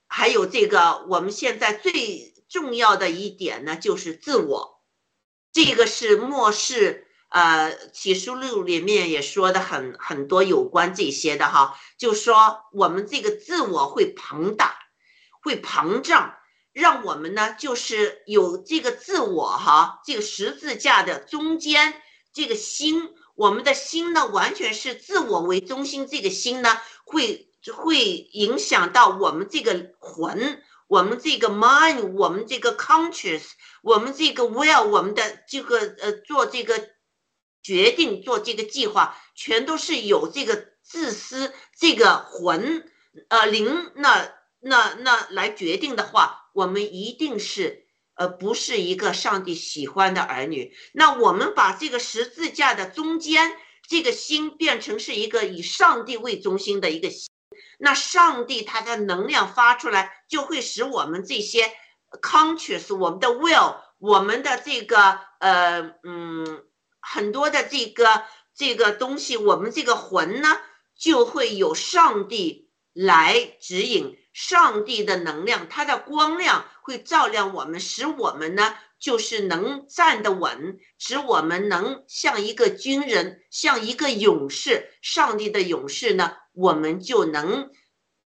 [0.07, 4.81] 还有这个我们现在最重要的一点呢，就是自我，
[5.53, 14.75] 这个是末世呃启示录里面也说的很很多有关这些的哈，就说我们这个自我会膨大，
[15.41, 16.35] 会膨胀，
[16.73, 21.93] 让我们呢就是有这个自我哈，这个十字架的中间
[22.33, 23.15] 这个心。
[23.41, 26.05] 我们的心呢，完全是自我为中心。
[26.05, 33.41] 这个心呢，会会影响到我们这个魂，我们这个 mind，我们这个 conscious，
[33.81, 36.89] 我们这个 will，我们的这个呃做这个
[37.63, 42.91] 决定，做这个计划，全都是有这个自私这个魂
[43.29, 47.80] 呃灵那那那来决定的话，我们一定是。
[48.21, 50.75] 呃，不是一个上帝喜欢的儿女。
[50.93, 53.51] 那我们把这个十字架的中间
[53.87, 57.27] 这个心变成是一个以上帝为中心的一个心，
[57.79, 61.73] 那上帝他的能量发出来，就会使我们这些
[62.21, 66.63] conscious，我们的 will，我们的这个呃嗯
[66.99, 70.59] 很多的这个这个东西，我们这个魂呢，
[70.95, 74.15] 就会有上帝来指引。
[74.33, 84.89] 上帝的能量，它的光亮会照亮我们，使我们呢，就是能站得稳，使我们能像一个军人，像一个勇士。
[85.01, 87.69] 上帝的勇士呢，我们就能，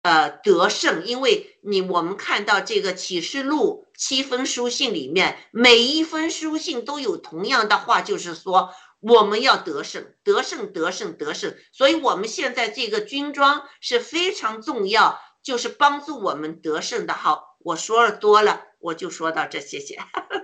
[0.02, 1.06] 呃，得胜。
[1.06, 11.56] 因为你我们看到这个启示录七封书信里面，每一封书信都有同样的话，就是说我们要得胜，得胜，得胜，得胜。
[11.72, 15.20] 所以，我们现在这个军装是非常重要。
[15.44, 20.00] 就是帮助我们得胜的好，我说了多了，我就说到这，谢谢。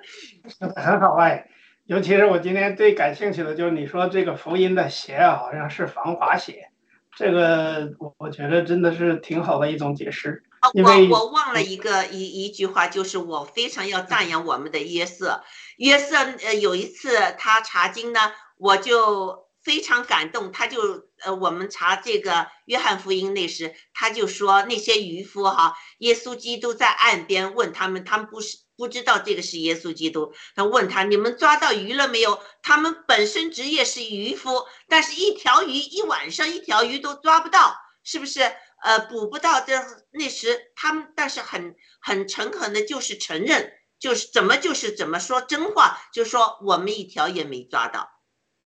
[0.76, 1.50] 很好哎，
[1.86, 6.70] 尤其是我今天最感兴趣的就是你说这个福音的鞋啊，好像是防滑鞋，
[7.16, 10.44] 这个我我觉得真的是挺好的一种解释。
[10.74, 15.44] 我我忘了一个一一句话，就是我非常要赞扬我们的约瑟，
[15.78, 18.20] 约瑟呃有一次他查经呢，
[18.58, 19.47] 我就。
[19.68, 32.42] 非常感动，他就呃，我们查这个约翰福音那时，他就说那些渔夫哈，耶稣基督在岸边问他们，他们不是不知道这个是耶稣基督，他问他你们抓到鱼了没有？
[32.64, 38.40] 他们本身职业是渔夫，但是一条鱼一晚上一条鱼都抓不到，是不是？
[38.82, 39.74] 呃，捕不到这
[40.12, 48.08] 那时他们，但是很很诚恳的，就是承认，就是怎么就是怎么说真话，就说我们一条也没抓到。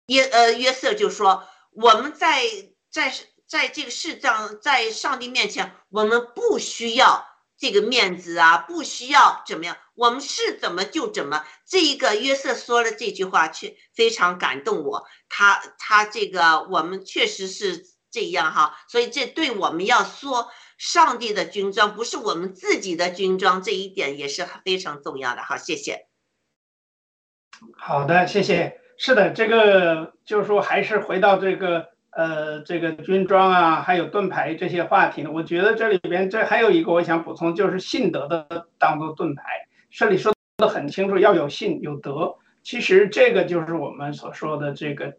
[0.07, 2.43] 约呃约瑟就说：“我们在
[2.89, 3.13] 在
[3.45, 7.25] 在这个世上，在上帝面前，我们不需要
[7.57, 15.05] 这个面子啊，不需要怎么样，我们是怎么就怎么。”这一个约瑟说了这句话，却非常感动我。
[15.29, 25.43] 他他这个我们确实是这样哈，所以这对我们要说上帝的军装不是我们自己的军装，这一点也是非常重要的。
[25.43, 26.07] 好，谢谢。
[27.77, 28.79] 好的，谢谢。
[28.97, 35.29] 是的，这个就是说，还是回到这个呃，这个军装啊，还有盾牌这些话题呢。
[35.31, 39.43] 我觉得这里边这还有一个我想补充，就是信德的当做盾牌。
[39.91, 42.35] 这里说的很清楚，要有信有德。
[42.63, 45.13] 其实这个就是我们所说的这个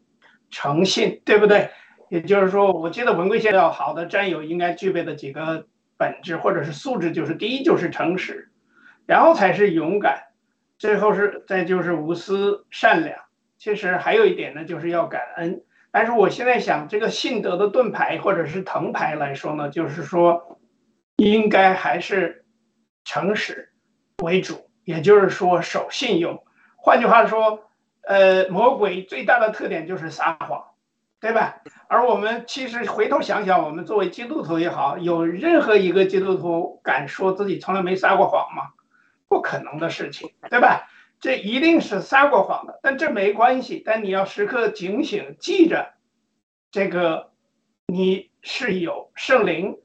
[0.51, 1.71] 诚信，对不对？
[2.09, 5.67] 也就是说，我记得文贵先生好的战友应该具备的几个
[5.97, 8.51] 本质或者是素质，就是第一就是诚实，
[9.07, 10.25] 然后才是勇敢，
[10.79, 13.17] 最后是再就是无私善良。
[13.59, 15.63] 其实还有一点呢，就是要感恩。
[15.91, 20.59] 但是我现在想，这个信德的盾牌或者是藤牌来说呢，就是说，
[21.17, 22.45] 应该还是
[23.05, 23.73] 诚实
[24.23, 26.45] 为主，也就是说守信用。
[26.77, 27.71] 换句话说，
[28.03, 30.63] 呃，魔鬼最大的特点就是撒谎，
[31.21, 31.63] 对吧？
[31.89, 38.75] 而我们其实回头想想，我们作为基督徒也好，有任何一个基督徒敢说自己从来没撒过谎吗？
[39.27, 40.87] 不可能的事情，对吧？
[41.21, 43.83] 这一定是撒过谎的，但这没关系。
[43.85, 45.95] 但你要时刻警醒，记着，
[46.71, 47.31] 这个
[47.87, 49.77] 你是有圣灵、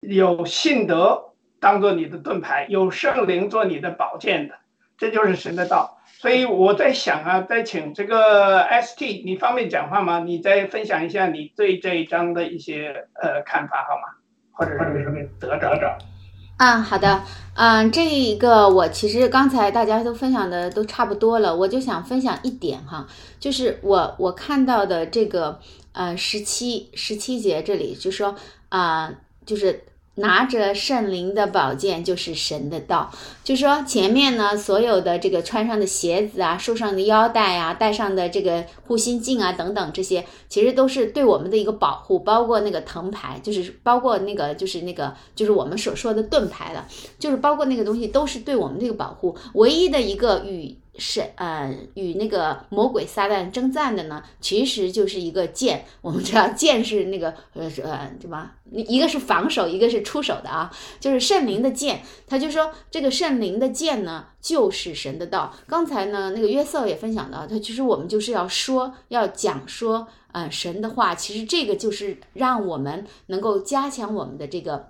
[0.00, 4.54] 有信德当做你的盾牌，有圣灵做你的宝剑的，
[4.96, 6.00] 这就是神的道。
[6.06, 10.18] 所以我在想啊，在请这个 ST，你方便讲话吗？
[10.18, 14.14] 你再分享一下你对这一章的一些呃看法好吗？
[14.52, 15.78] 或者是什么得着
[16.58, 16.82] 嗯？
[16.82, 17.22] 好的，
[17.54, 23.06] 嗯，这一个我其实刚才大家都分享的都差不多了，我就想分享一点哈，
[23.40, 25.60] 就是我我看到的这个，
[25.92, 28.34] 呃，十七十七节这里就说
[28.68, 29.12] 啊，
[29.46, 29.84] 就是
[30.18, 33.10] 拿着圣灵的宝剑，就是神的道。
[33.42, 46.86] 就说前面呢，所有的这个穿上的鞋子啊，束上的腰带啊，戴上的这个护心镜啊，等等这些，其实都是对我们的一个保护，包括那个藤牌，就是包括那个就是那个就是我们所说的盾牌了，
[47.18, 49.34] 就是包括那个东西都是对我们这个保护。
[49.54, 55.84] 唯一的一个与是呃与那个魔鬼撒旦征战的呢，其实就是一个剑。
[56.00, 58.50] 我们知道剑是那个呃呃什么？
[58.72, 60.70] 一个是防守，一个是出手的啊。
[60.98, 65.54] 就是圣灵的剑，他就说这个圣灵的剑呢，就是神的道。
[65.66, 71.14] 刚才呢，那个约瑟也分享到，他其实我们就是要说，要讲说，呃，神的话。
[71.14, 74.88] 其实这个就是让我们能够加强我们的这个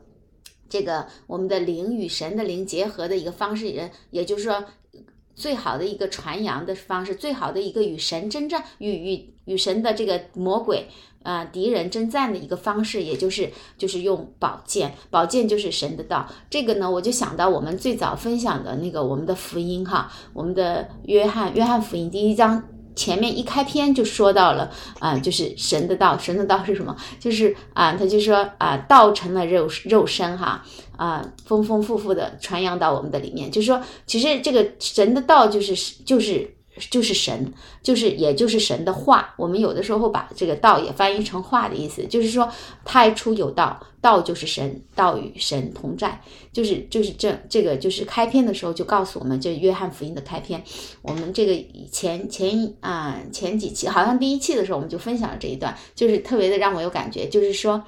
[0.70, 4.64] 这个我们的灵与神的灵结合的一个方式，也也就是说。
[5.39, 10.89] 最好的一个传扬的方式，最好的一个与神征战、与与与神的这个魔鬼
[11.22, 16.28] 啊敌人征战的一个方式，也就是就是用宝剑，宝剑就是神的道。
[16.51, 22.78] 这个呢，我就想到我们最早分享的那个我们的福音哈，我们的约翰约翰福音第一章。
[22.99, 24.68] 前面一开篇就说到了
[24.99, 26.96] 啊，就是神的道，神的道是什么？
[27.20, 30.64] 就是啊，他就说啊，道成了肉肉身哈
[30.96, 33.49] 啊，丰丰富富的传扬到我们的里面。
[33.51, 35.74] 就是说，其实这个神的道就是
[36.05, 36.57] 就是。
[36.91, 37.53] 就是神，
[37.83, 39.35] 就是也就是神的话。
[39.37, 42.49] 我们有的时候把这个道也翻译成话的意思，就是说
[42.85, 46.20] 太初有道，道就是神，道与神同在。
[46.53, 50.62] 就是就是这这个就是开篇的时候就告诉我们，这约翰福音的开篇。
[51.03, 57.83] 我们这个以前前啊前几期，好像第一期的时候我们就分享了这一段，就是特别的让我有感觉，就是说。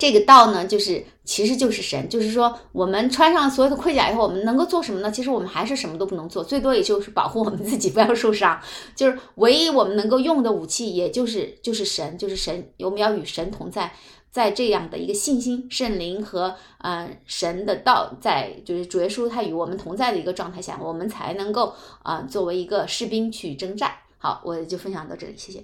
[0.00, 5.10] 这个道呢，就是其实就是神，就是说我们穿上所有的盔甲以后，我们能够做什么呢？
[5.10, 8.58] 其实我们还是什么都不能做，最多也就是保护我们自己不要受伤。
[8.96, 12.72] 就是唯一我们能够用的武器，也就是就是神，就是神。
[12.78, 13.92] 我们要与神同在，
[14.30, 23.92] 在这样的一个信心、圣灵和嗯神的道，在就是主耶稣他与我们同在的一个状态下，我们才能够啊作为一个士兵去征战。
[24.16, 25.62] 好，我就分享到这里，谢谢。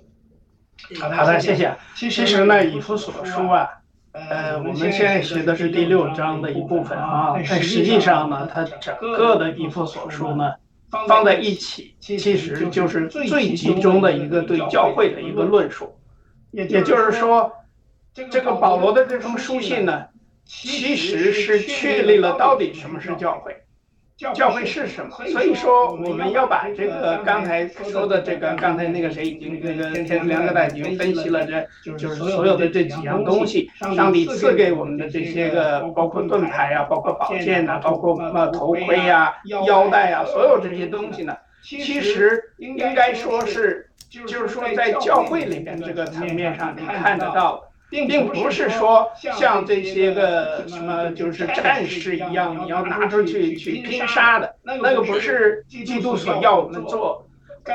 [1.01, 1.74] 好的，好的，谢谢。
[1.97, 3.66] 其实呢，以弗所书啊。
[4.31, 10.55] 呃，我们现在学的是第六章的一部分啊，但实际上呢，它整个的一副所书呢，
[11.07, 15.95] 放在一起，其实就是最集中的一个对教会的一个论述。
[16.51, 17.53] 也就是说，
[18.14, 20.07] 这个保罗的这封书信呢，
[20.47, 23.55] 其实是确立了到底什么是教会。
[24.17, 25.11] 教会是什么？
[25.27, 39.35] 所以说我们要把这个刚才说的这个，刚才那个谁已经那个天赐良哥大已经分析了，这就是所有的这几样东西，上帝赐给我们的这些个，包括盾牌啊，包括宝剑呐，包括呃头盔呀、
[39.67, 47.66] 腰带啊，所有这些东西呢，其实应该说是，就是说在教会里面这个层面上你看得到。
[47.91, 57.26] 并不是说像这些个什么就是战士一样，你要拿出去去拼杀的，那个不是基督所要我们做。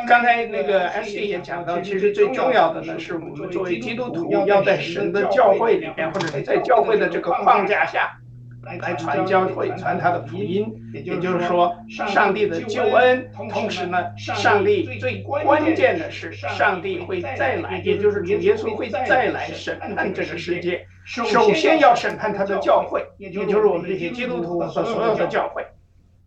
[0.08, 8.18] 刚才那个 S D 也讲到，其实最重要的呢，是我们作为基督徒要在神的教会里面，或者是在教会的这个框架下。
[8.64, 13.30] 来传教会，传他的福音，也就是说，上帝的救恩。
[13.50, 20.86] 同时呢，上帝最关键的是，上帝会再来，也就是主耶稣会再来审判这个世界。
[21.06, 25.66] 首先要审判他的教会，也就是我们这些基督徒和所有的教会。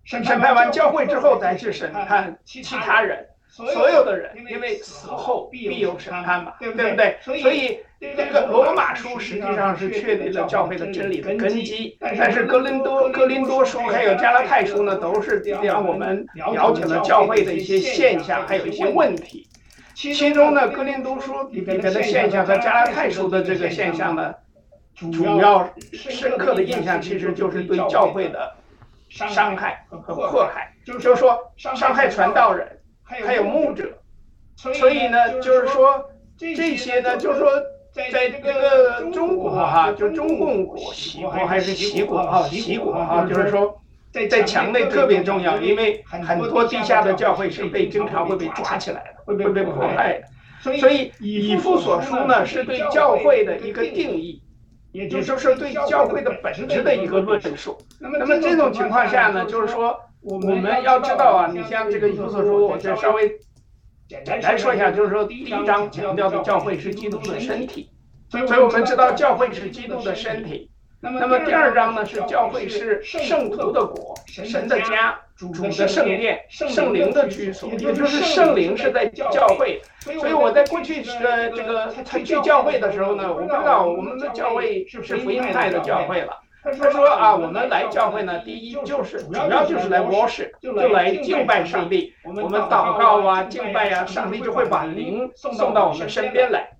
[0.05, 3.26] 审判完教会之后，再去审判其他人。
[3.55, 7.17] 所有的人，因为死后必有审判嘛，对不对？
[7.23, 19.49] 所以这个罗马书实际上是确立了教会的真理的根基，但是哥林多哥林多书还有加拉太书呢，都是让我们了解了教会的一些现象，还有一些问题。
[19.95, 24.35] 其中呢，哥林多书里边的现象和加拉太书的这个现象呢，
[24.97, 28.53] 主要深刻的印象其实就是对教会的
[29.09, 32.67] 伤害和迫害，就是说伤害传道人。
[33.07, 33.85] 还有牧者，
[34.57, 37.49] 所以呢，就是说这些呢，就是说
[37.93, 43.81] 在这个中国哈，就中共国、西国还是齐国哈，齐国哈，就是说
[44.11, 50.27] 在在墙内特别重要，因为很多地下的教会是被经常会被抓起来的，会被被迫害的。
[50.79, 54.43] 所以以父所书呢，是对教会的一个定义，
[54.93, 57.77] 也就是说对教会的本质的一个论述。
[58.01, 60.01] 那么这种情况下呢，就是说。
[60.25, 63.39] 我们要知道啊，你像这个以弗所书，我再稍微
[64.09, 67.91] 简单说一下，就是说第一章强调的教会是基督的身体，
[68.31, 70.70] 所以我们知道教会是基督的身体。
[71.01, 79.83] 那么第二章呢是教会是圣徒的国，神的家，主的圣殿，圣灵的居所，也就是圣灵是在教会。
[80.01, 81.93] 所以我在过去的这个
[82.25, 86.33] 去教会的时候呢，我不知道我们的教会是福音派的教会了。
[86.65, 92.15] 他说啊，我们来教会呢，第一就是主要就是来 worship，就来敬拜上帝。
[92.25, 96.71] 我们祷告啊，敬拜啊，上帝就会把灵送到我们身边来。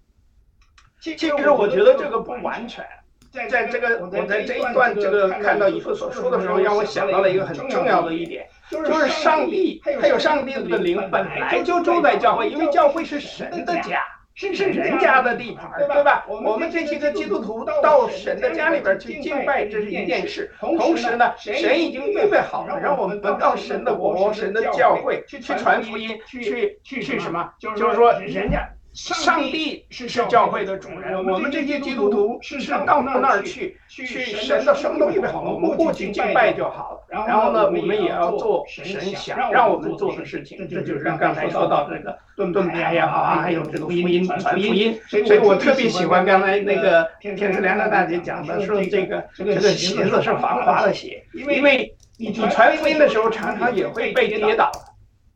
[1.01, 2.82] 其实我觉得这个不完全。
[3.30, 14.01] 在这个我在这一段这个看到以父所说的时候，让我想到了一个很重要的一点，就是上帝还有上帝的灵本来就住在教会，因为教会是神的家。
[14.35, 16.26] 是是人家的地盘，对吧？
[16.28, 20.51] 我们这些个基督徒到神的家里边去敬拜，这是一件事。
[20.59, 27.53] 同时呢，神已经预备好了，让我们到神的国、神的教会去传福音，去去去什么？
[27.61, 28.68] 就是说，人家。
[28.95, 37.01] 上帝是教会的主人，我们这些基督徒是到那儿去，去神的什么都预备好，我们过去敬拜就好了。
[37.11, 44.97] 然后呢，我们也要做神想让我们做的事情，这就是刚才说到这个盾盾牌也好啊，还有这个福音传福音。
[45.09, 54.70] 所以我特别喜欢刚才那个天天师良的大姐讲的，说这个这个鞋子是防滑的鞋，因为你传福音的时候常常也会被跌倒。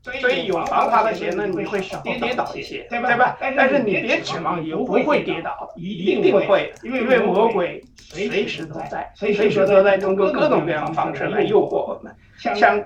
[0.03, 3.37] 所以有防滑的鞋呢，你会少跌倒一些，对吧？
[3.41, 12.15] 但是你别指望不会跌倒，一定会，因为魔鬼随时都在，随时都在通过各种各样的方式来诱惑我们。
[12.55, 12.83] 像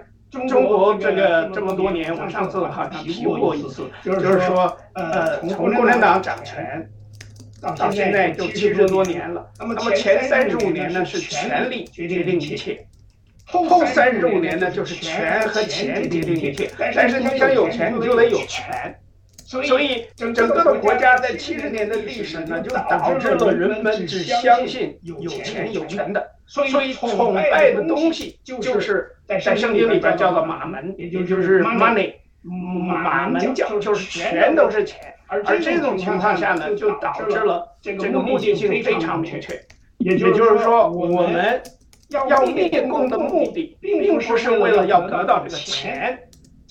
[0.49, 6.91] 中国这个这么多年，我上次好像提过一次，就是说，呃，从共产党掌权
[7.61, 12.85] 到现在就七十多年了，那么前三十五年呢是权力决定一切。
[13.53, 16.71] 后三十五年呢，就是权和钱决定一切。
[16.79, 18.99] 但是你想有钱，你就得有权。
[19.45, 26.27] 所以整整个的国家在七十年的历史呢，就导致了人们只相信有钱有权的。
[26.47, 34.99] 所以崇拜的东西就是在圣经里边叫做马门，也就是 money，马门教就是全都是钱。
[35.27, 39.61] 而这种情况下呢，就导致了这个目的性非常明确。
[39.99, 41.61] 也就是说，我们。
[42.13, 46.19] 要灭共的目的，并不是为了要得到这个钱，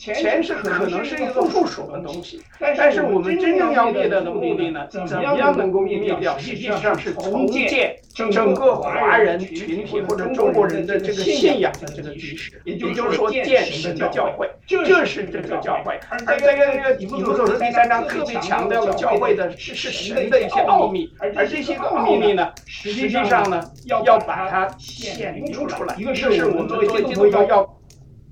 [0.02, 4.88] 钱是可能是一个附属的东西，但是我们真正要灭掉的目的呢？
[4.90, 6.36] 怎么样能够灭掉？
[6.40, 16.00] 实际上是重建整个华人群体或者中国人的这个信仰的这个基石，也就是说建神的教会，这是这个教会。
[16.26, 25.96] 而这个这个以弗所书第三章特别强调了教会的是是神的一些奥秘，而这些奥秘呢，实际上呢，要要把它显明出来。
[25.96, 27.78] 一个是我们作为基督徒要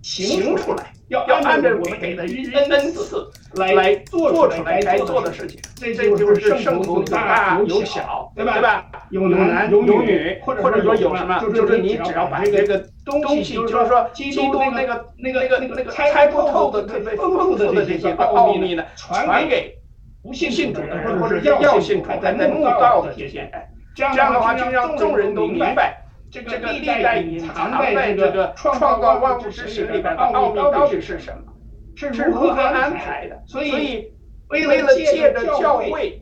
[0.01, 0.91] 行出来。
[1.09, 8.53] 要要按照我们给的恩恩赐来来做出来该做的事情，这这就是圣徒有大有小，对吧？
[8.53, 8.85] 对吧？
[9.09, 19.75] 有男有女，或者说有什么，就是你只要把这个东西，就是说基督那个那个那个那个猜不透的特别丰富的这些奥秘呢，传给
[20.21, 23.51] 不信主的或者是要信主的在慕道的这些人，
[23.95, 25.98] 这样的话就让众人都明白。
[26.31, 31.53] 这个历代隐藏在这个创造万物之神里边的奥秘到底是什么？
[31.95, 33.41] 是如何安排的？
[33.45, 34.11] 所以，
[34.49, 36.21] 为了借着教会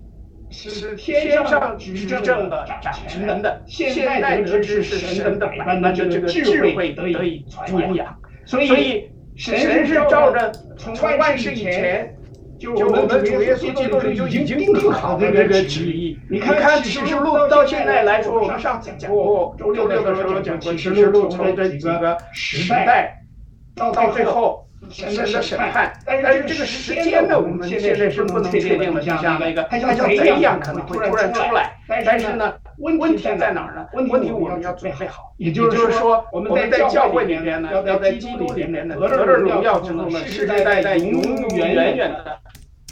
[0.49, 8.17] 使天上执政的掌权的现在得知是神的百般的这个智慧得以传扬。
[8.45, 12.16] 所以，神是照着从万世以前。
[12.59, 16.17] 就我们主耶稣基督就已经定好的这个旨意。
[16.29, 23.21] 你看看《启示录》到现在来说，我们上次讲过，周六的时候讲过《启示录》从这几个时代
[23.75, 25.93] 到到最后神的审判。
[26.05, 31.73] 但是这个时间呢，我们现在是不能确定的，像那个像贼一样可能会突然出来。
[31.87, 33.85] 但是呢，问题在哪儿呢？
[33.93, 35.33] 问题我们要准备好。
[35.37, 42.37] 也就是说，我们在教会里面呢，要在基督里面呢，得着荣耀之后呢，世世代代永永远远的。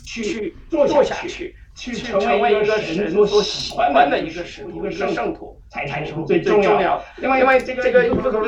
[0.06, 7.03] 去做下去，去成为一个神所喜欢的一个使徒、一个圣徒，才是最重要的。
[7.18, 8.03] 另外，因为这个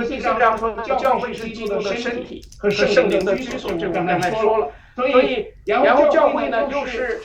[0.05, 4.71] 第三章说，教会是基督的身体和圣灵的居所，这我刚才说了。
[4.95, 7.21] 所以，然后教会呢，又是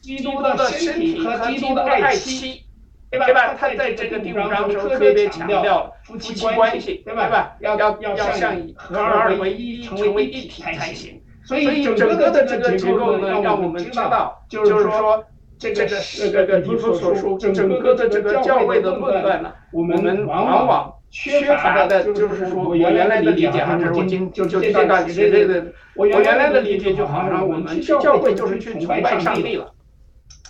[0.00, 2.64] 基督的身体和基督的爱妻，
[3.10, 3.54] 对吧？
[3.54, 7.56] 他在这个第五章的时候特别强调夫妻关系，对吧？
[7.60, 11.21] 要要要像合二为一，成为一体才行。
[11.60, 15.22] 所以整个的这个结构呢，让我们知道，就是说，
[15.58, 29.70] 这个这个以弗所书整个的这个教会的论断呢，我们往往缺乏的，就是说，我原来的理解还是我今就就这段时间的，我原来的理解就好像我们去教会就是去崇拜上帝了，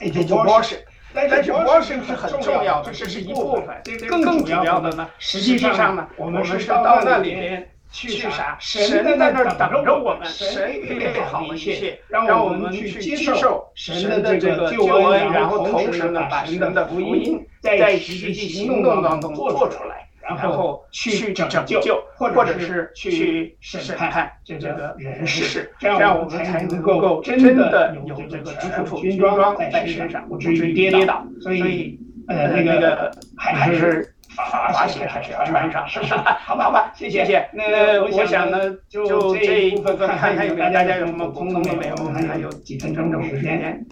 [0.00, 0.78] 也就 worship，
[1.12, 3.66] 但是 worship 是很重要的，这是一部分，
[4.08, 7.68] 更主要的呢，实际上呢，我们是到那里边。
[7.92, 8.56] 去啥？
[8.58, 20.08] 神在那儿等着我们，神预备好一切，让我们去接受神的这个救恩，然后同时呢，把神的福音在实际行动当中做出来。
[20.24, 21.80] 然后去拯救，
[22.14, 31.26] 或者是去审判这个人事，这样我们才能够真的有这个全副军装在身上，不至于跌倒。
[31.40, 36.14] 所以，呃，那个还是滑雪还是要穿上，是不是？
[36.14, 37.48] 好吧，好吧，谢谢谢。
[37.52, 38.58] 那我想呢，
[38.88, 41.94] 就这一部分看看有没有大家有什么补充的没有？
[41.96, 43.84] 我们还有几分钟的时间。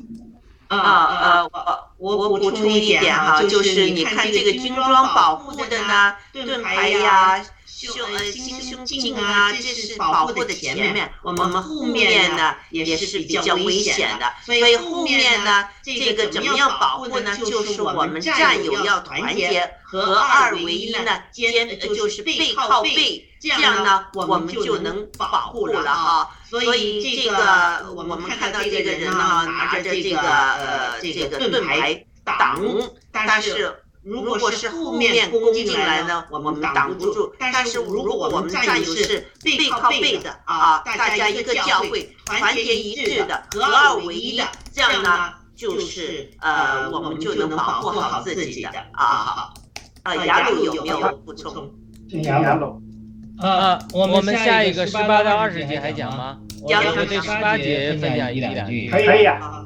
[0.69, 1.47] 啊啊，
[1.99, 7.45] 我我补充一点哈，就是你看这个军装保护的呢，盾牌呀、
[7.89, 17.37] 胸呃心胸镜啊，这是保护的前面，我们后面呢也是比较危险的，所以后面呢这个怎么样保护呢？
[17.37, 26.31] 就是我们战友要团结，合二为一呢，肩就是背靠背，这样呢我们就能保护了哈。
[26.49, 32.61] 所以这个我们看到这个人呢，拿着这个呃这个盾牌挡，
[33.13, 37.33] 但是如果是后面攻进来呢，我们挡不住。
[37.39, 49.05] 但是如果我们战友是背靠背的啊，大家一个教会团结一致的，合二为一的，这样呢就是呃我们就能保护好自己的啊。
[49.05, 49.55] 好，
[50.05, 51.71] 啊，雅鲁有没有补充？
[52.23, 52.81] 雅鲁。
[53.43, 56.39] 呃，我们下一个十八到二十节还讲吗？
[56.63, 58.89] 我我对十八节分享一两句。
[58.91, 59.65] 可以啊。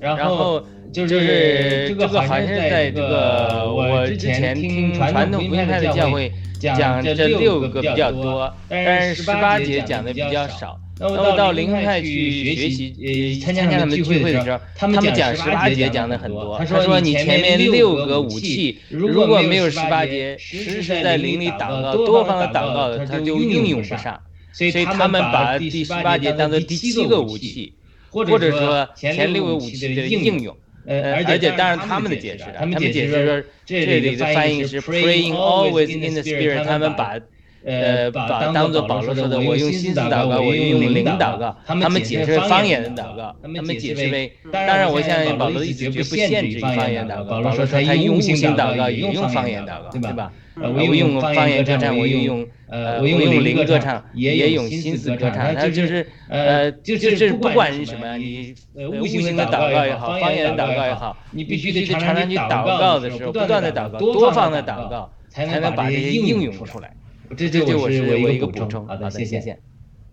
[0.00, 10.78] 然后就是这个好像是在这个我之前听传统福音派的教会讲这六个比较多，但是十八节讲的比较少。
[11.00, 16.58] 那我到灵派去学习，呃，参加他们聚会的时候，他们讲十八节讲的很多。
[16.58, 24.20] 他说你前面六个武器如果没有十八节，实时在灵里祷告、多方的祷告的，他就应用不上。
[24.52, 27.74] 所以他们把第十八节当做第七个武器，
[28.10, 30.56] 或者说前六个武器的应用。
[30.88, 37.16] 呃，而且当然他们的解释，他们解释说这里的翻译是 praying always in the spirit，他们把。
[37.64, 41.54] 呃，把当做保罗说的，我用心思祷告，我用灵祷告。
[41.66, 47.24] 他们解释方言的祷告，他们解释为，当然我相信保罗的意思绝不限制于方言祷告。
[47.24, 50.32] 保罗说他用心祷告，也用方言祷告，对吧？
[50.62, 55.54] 我用方言歌唱，我用用呃，我用灵歌唱，也用心思歌唱。
[55.54, 66.94] 他就是呃，就就是不管是什么，你无形的祷告也好，方言的祷告也好，你必须得常常去祷告的时候，不断的祷告，多方的祷告，才能把这些应用出来。
[67.36, 68.86] 这这我是我一个补充。
[68.86, 69.58] 好的，谢谢。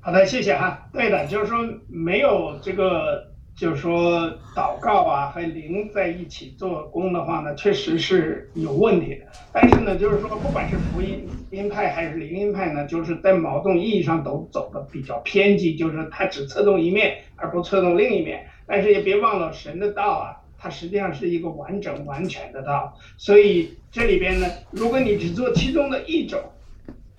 [0.01, 0.85] 好的，谢谢啊。
[0.93, 9.25] 对的，就是说没有这个，就是说祷告啊和灵在一起做工的话呢，确实是有问题的。
[9.53, 18.45] 但是呢，就是说不管是福音音派还是灵音派呢，就是在某种意义上都走的比较偏激，就是它只侧重一面而不侧重另一面。
[18.67, 22.97] 但是也别忘了神的道啊，它实际上是一个完整完全的道。
[23.17, 26.41] 所以这里边呢，如果你只做其中的一种，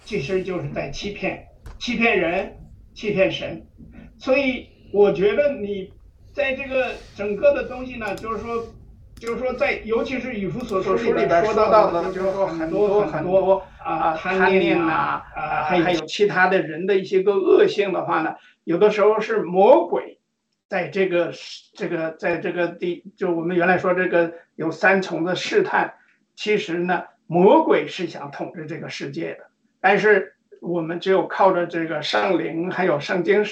[0.05, 1.47] 其实就是在欺骗，
[1.79, 2.59] 欺骗人，
[2.95, 3.67] 欺骗神，
[4.19, 5.91] 所以我觉得你
[6.37, 8.63] 在这个整个的东西呢，就是说，
[9.19, 18.35] 就是说在，尤其是以弗所书里边说到的，就是说很多很多啊贪念呐，啊还有其他的人的一些个恶性的话呢，
[18.65, 20.19] 有的时候是魔鬼
[20.69, 21.33] 在这个
[21.73, 25.95] 这个在这个地，就我们原来说这个有三重的试探，
[26.35, 29.47] 其实呢，魔鬼是想统治这个世界的。
[29.81, 33.43] 但是我们只有靠着这个圣灵，还有圣经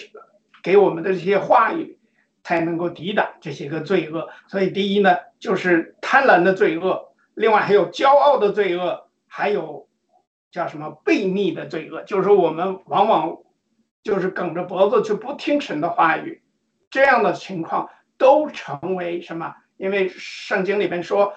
[0.62, 1.96] 给我们的这些话语，
[2.44, 4.28] 才能够抵挡这些个罪恶。
[4.46, 9.88] 所以第一呢，就是贪婪的罪恶；另外还有骄傲的罪恶，还有
[10.52, 12.02] 叫什么悖逆的罪恶。
[12.04, 13.38] 就是我们往往
[14.04, 16.44] 就是梗着脖子去不听神的话语，
[16.88, 19.56] 这样的情况都成为什么？
[19.76, 21.34] 因为圣经里面说，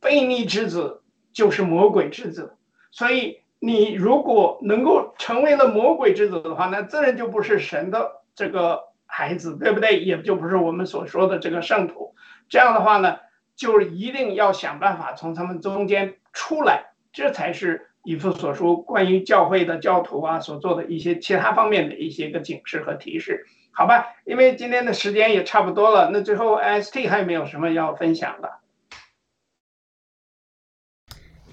[0.00, 2.56] 悖逆之子就是魔鬼之子，
[2.90, 3.42] 所以。
[3.58, 10.00] 你如果能够成为了魔鬼之子的话，那自然就不是神的这个孩子，对不对？
[10.00, 12.14] 也就不是我们所说的这个圣徒。
[12.48, 13.18] 这样的话呢，
[13.56, 24.06] 就是一定要想办法从他们中间出来，这才是以父所说关于教会的教徒啊所做的一些其他方面的一些个警示和提示，好吧？
[24.24, 28.52] 因为今天的时间也差不多了，那最后 ST 还有没有什么要分享的？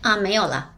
[0.01, 0.72] 啊，没有了。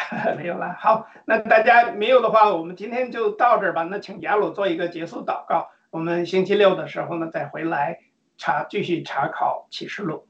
[0.36, 3.82] 没有了，好，那大家没有的话，我们今天就到这儿吧。
[3.84, 7.98] 那请雅鲁做一个结束祷告，我们星期六的时候呢再回来
[8.38, 10.26] 查继续查考启示录。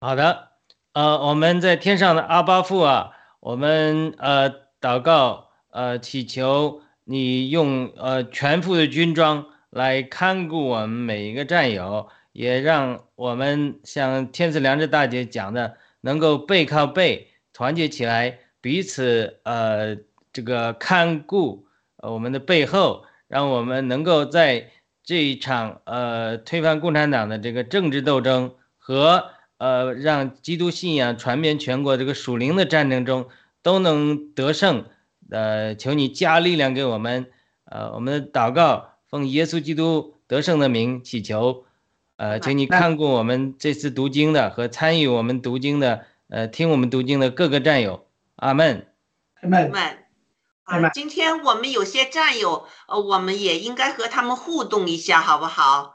[0.00, 0.48] 好的，
[0.92, 4.50] 呃，我们在天上的阿巴父啊，我们呃
[4.80, 18.40] 祷告，呃祈求你用呃全副的军装来看顾我们每一个战友，也让我们像天赐良知大姐讲的，能够背靠背团结起来。
[18.66, 19.96] 彼此呃
[20.32, 24.72] 这个看顾呃我们的背后，让我们能够在
[25.04, 29.26] 这一场呃推翻共产党的这个政治斗争和
[29.58, 33.28] 呃让基督信仰传遍全国这个属灵的战争中
[33.62, 34.86] 都能得胜。
[35.30, 37.26] 呃，求你加力量给我们，
[37.66, 41.64] 呃，我们的祷告奉耶稣基督得胜的名祈求，
[42.16, 48.05] 呃，请你看顾我们这次读经的和参与我们读经的，呃，听我们读经的各个战友，
[48.36, 48.86] 阿门。
[49.42, 49.70] 阿门。
[49.70, 50.06] 们
[50.64, 55.94] 啊，今天我们有些战友，呃，我们也应该和他们互动一下，好不好？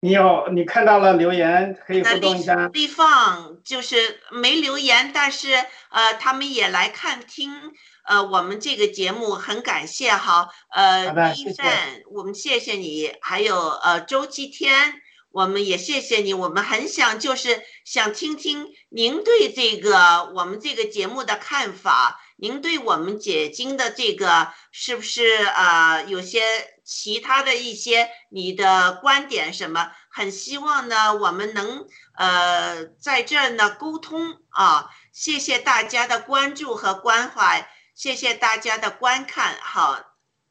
[0.00, 2.68] 你有你看到了留言，可以互动一下。
[2.68, 5.52] 立放就是没留言，但是
[5.90, 7.72] 呃，他们也来看听。
[8.06, 14.94] 呃，我们这个节目很感谢哈，呃，一站，我们谢谢你，还有呃，周七天，
[15.34, 26.40] 我们也谢谢你，我们很想就是想听听您对这个我们这个节目的看法，您对我们解经的这个是不是啊有些
[26.84, 29.90] 其他的一些你的观点什么？
[30.08, 37.68] 很希望呢，我们能呃在这儿呢沟通啊，谢谢大家的关注和关怀。
[37.96, 40.00] 谢谢大家的观看，好，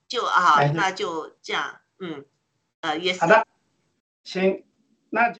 [0.10, 2.26] 就啊，那就这样，嗯，
[2.82, 3.46] 呃，约好的，
[4.24, 4.64] 行，
[5.14, 5.38] not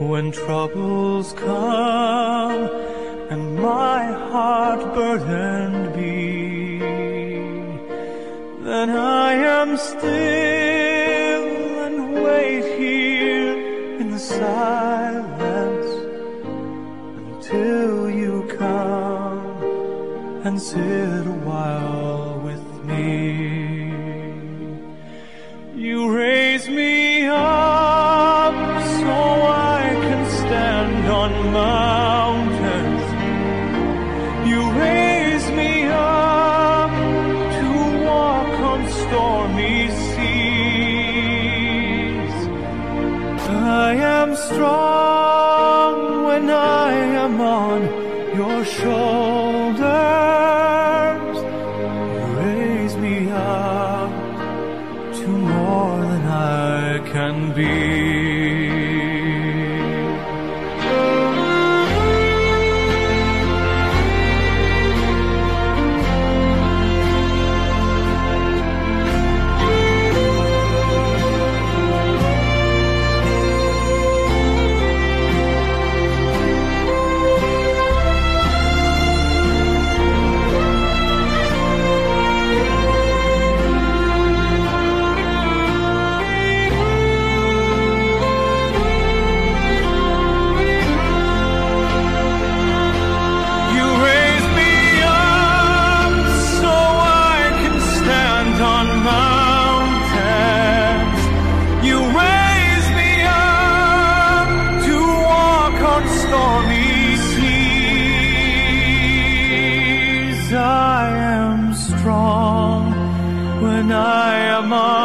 [0.00, 2.68] When troubles come
[3.30, 6.78] and my heart burdened be,
[8.64, 10.04] then I am still
[11.86, 15.92] and wait here in the silence
[17.16, 19.62] until you come
[20.44, 21.24] and sit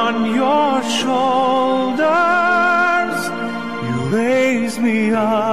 [0.10, 2.00] on your shoulders,
[3.88, 5.49] you raise me up.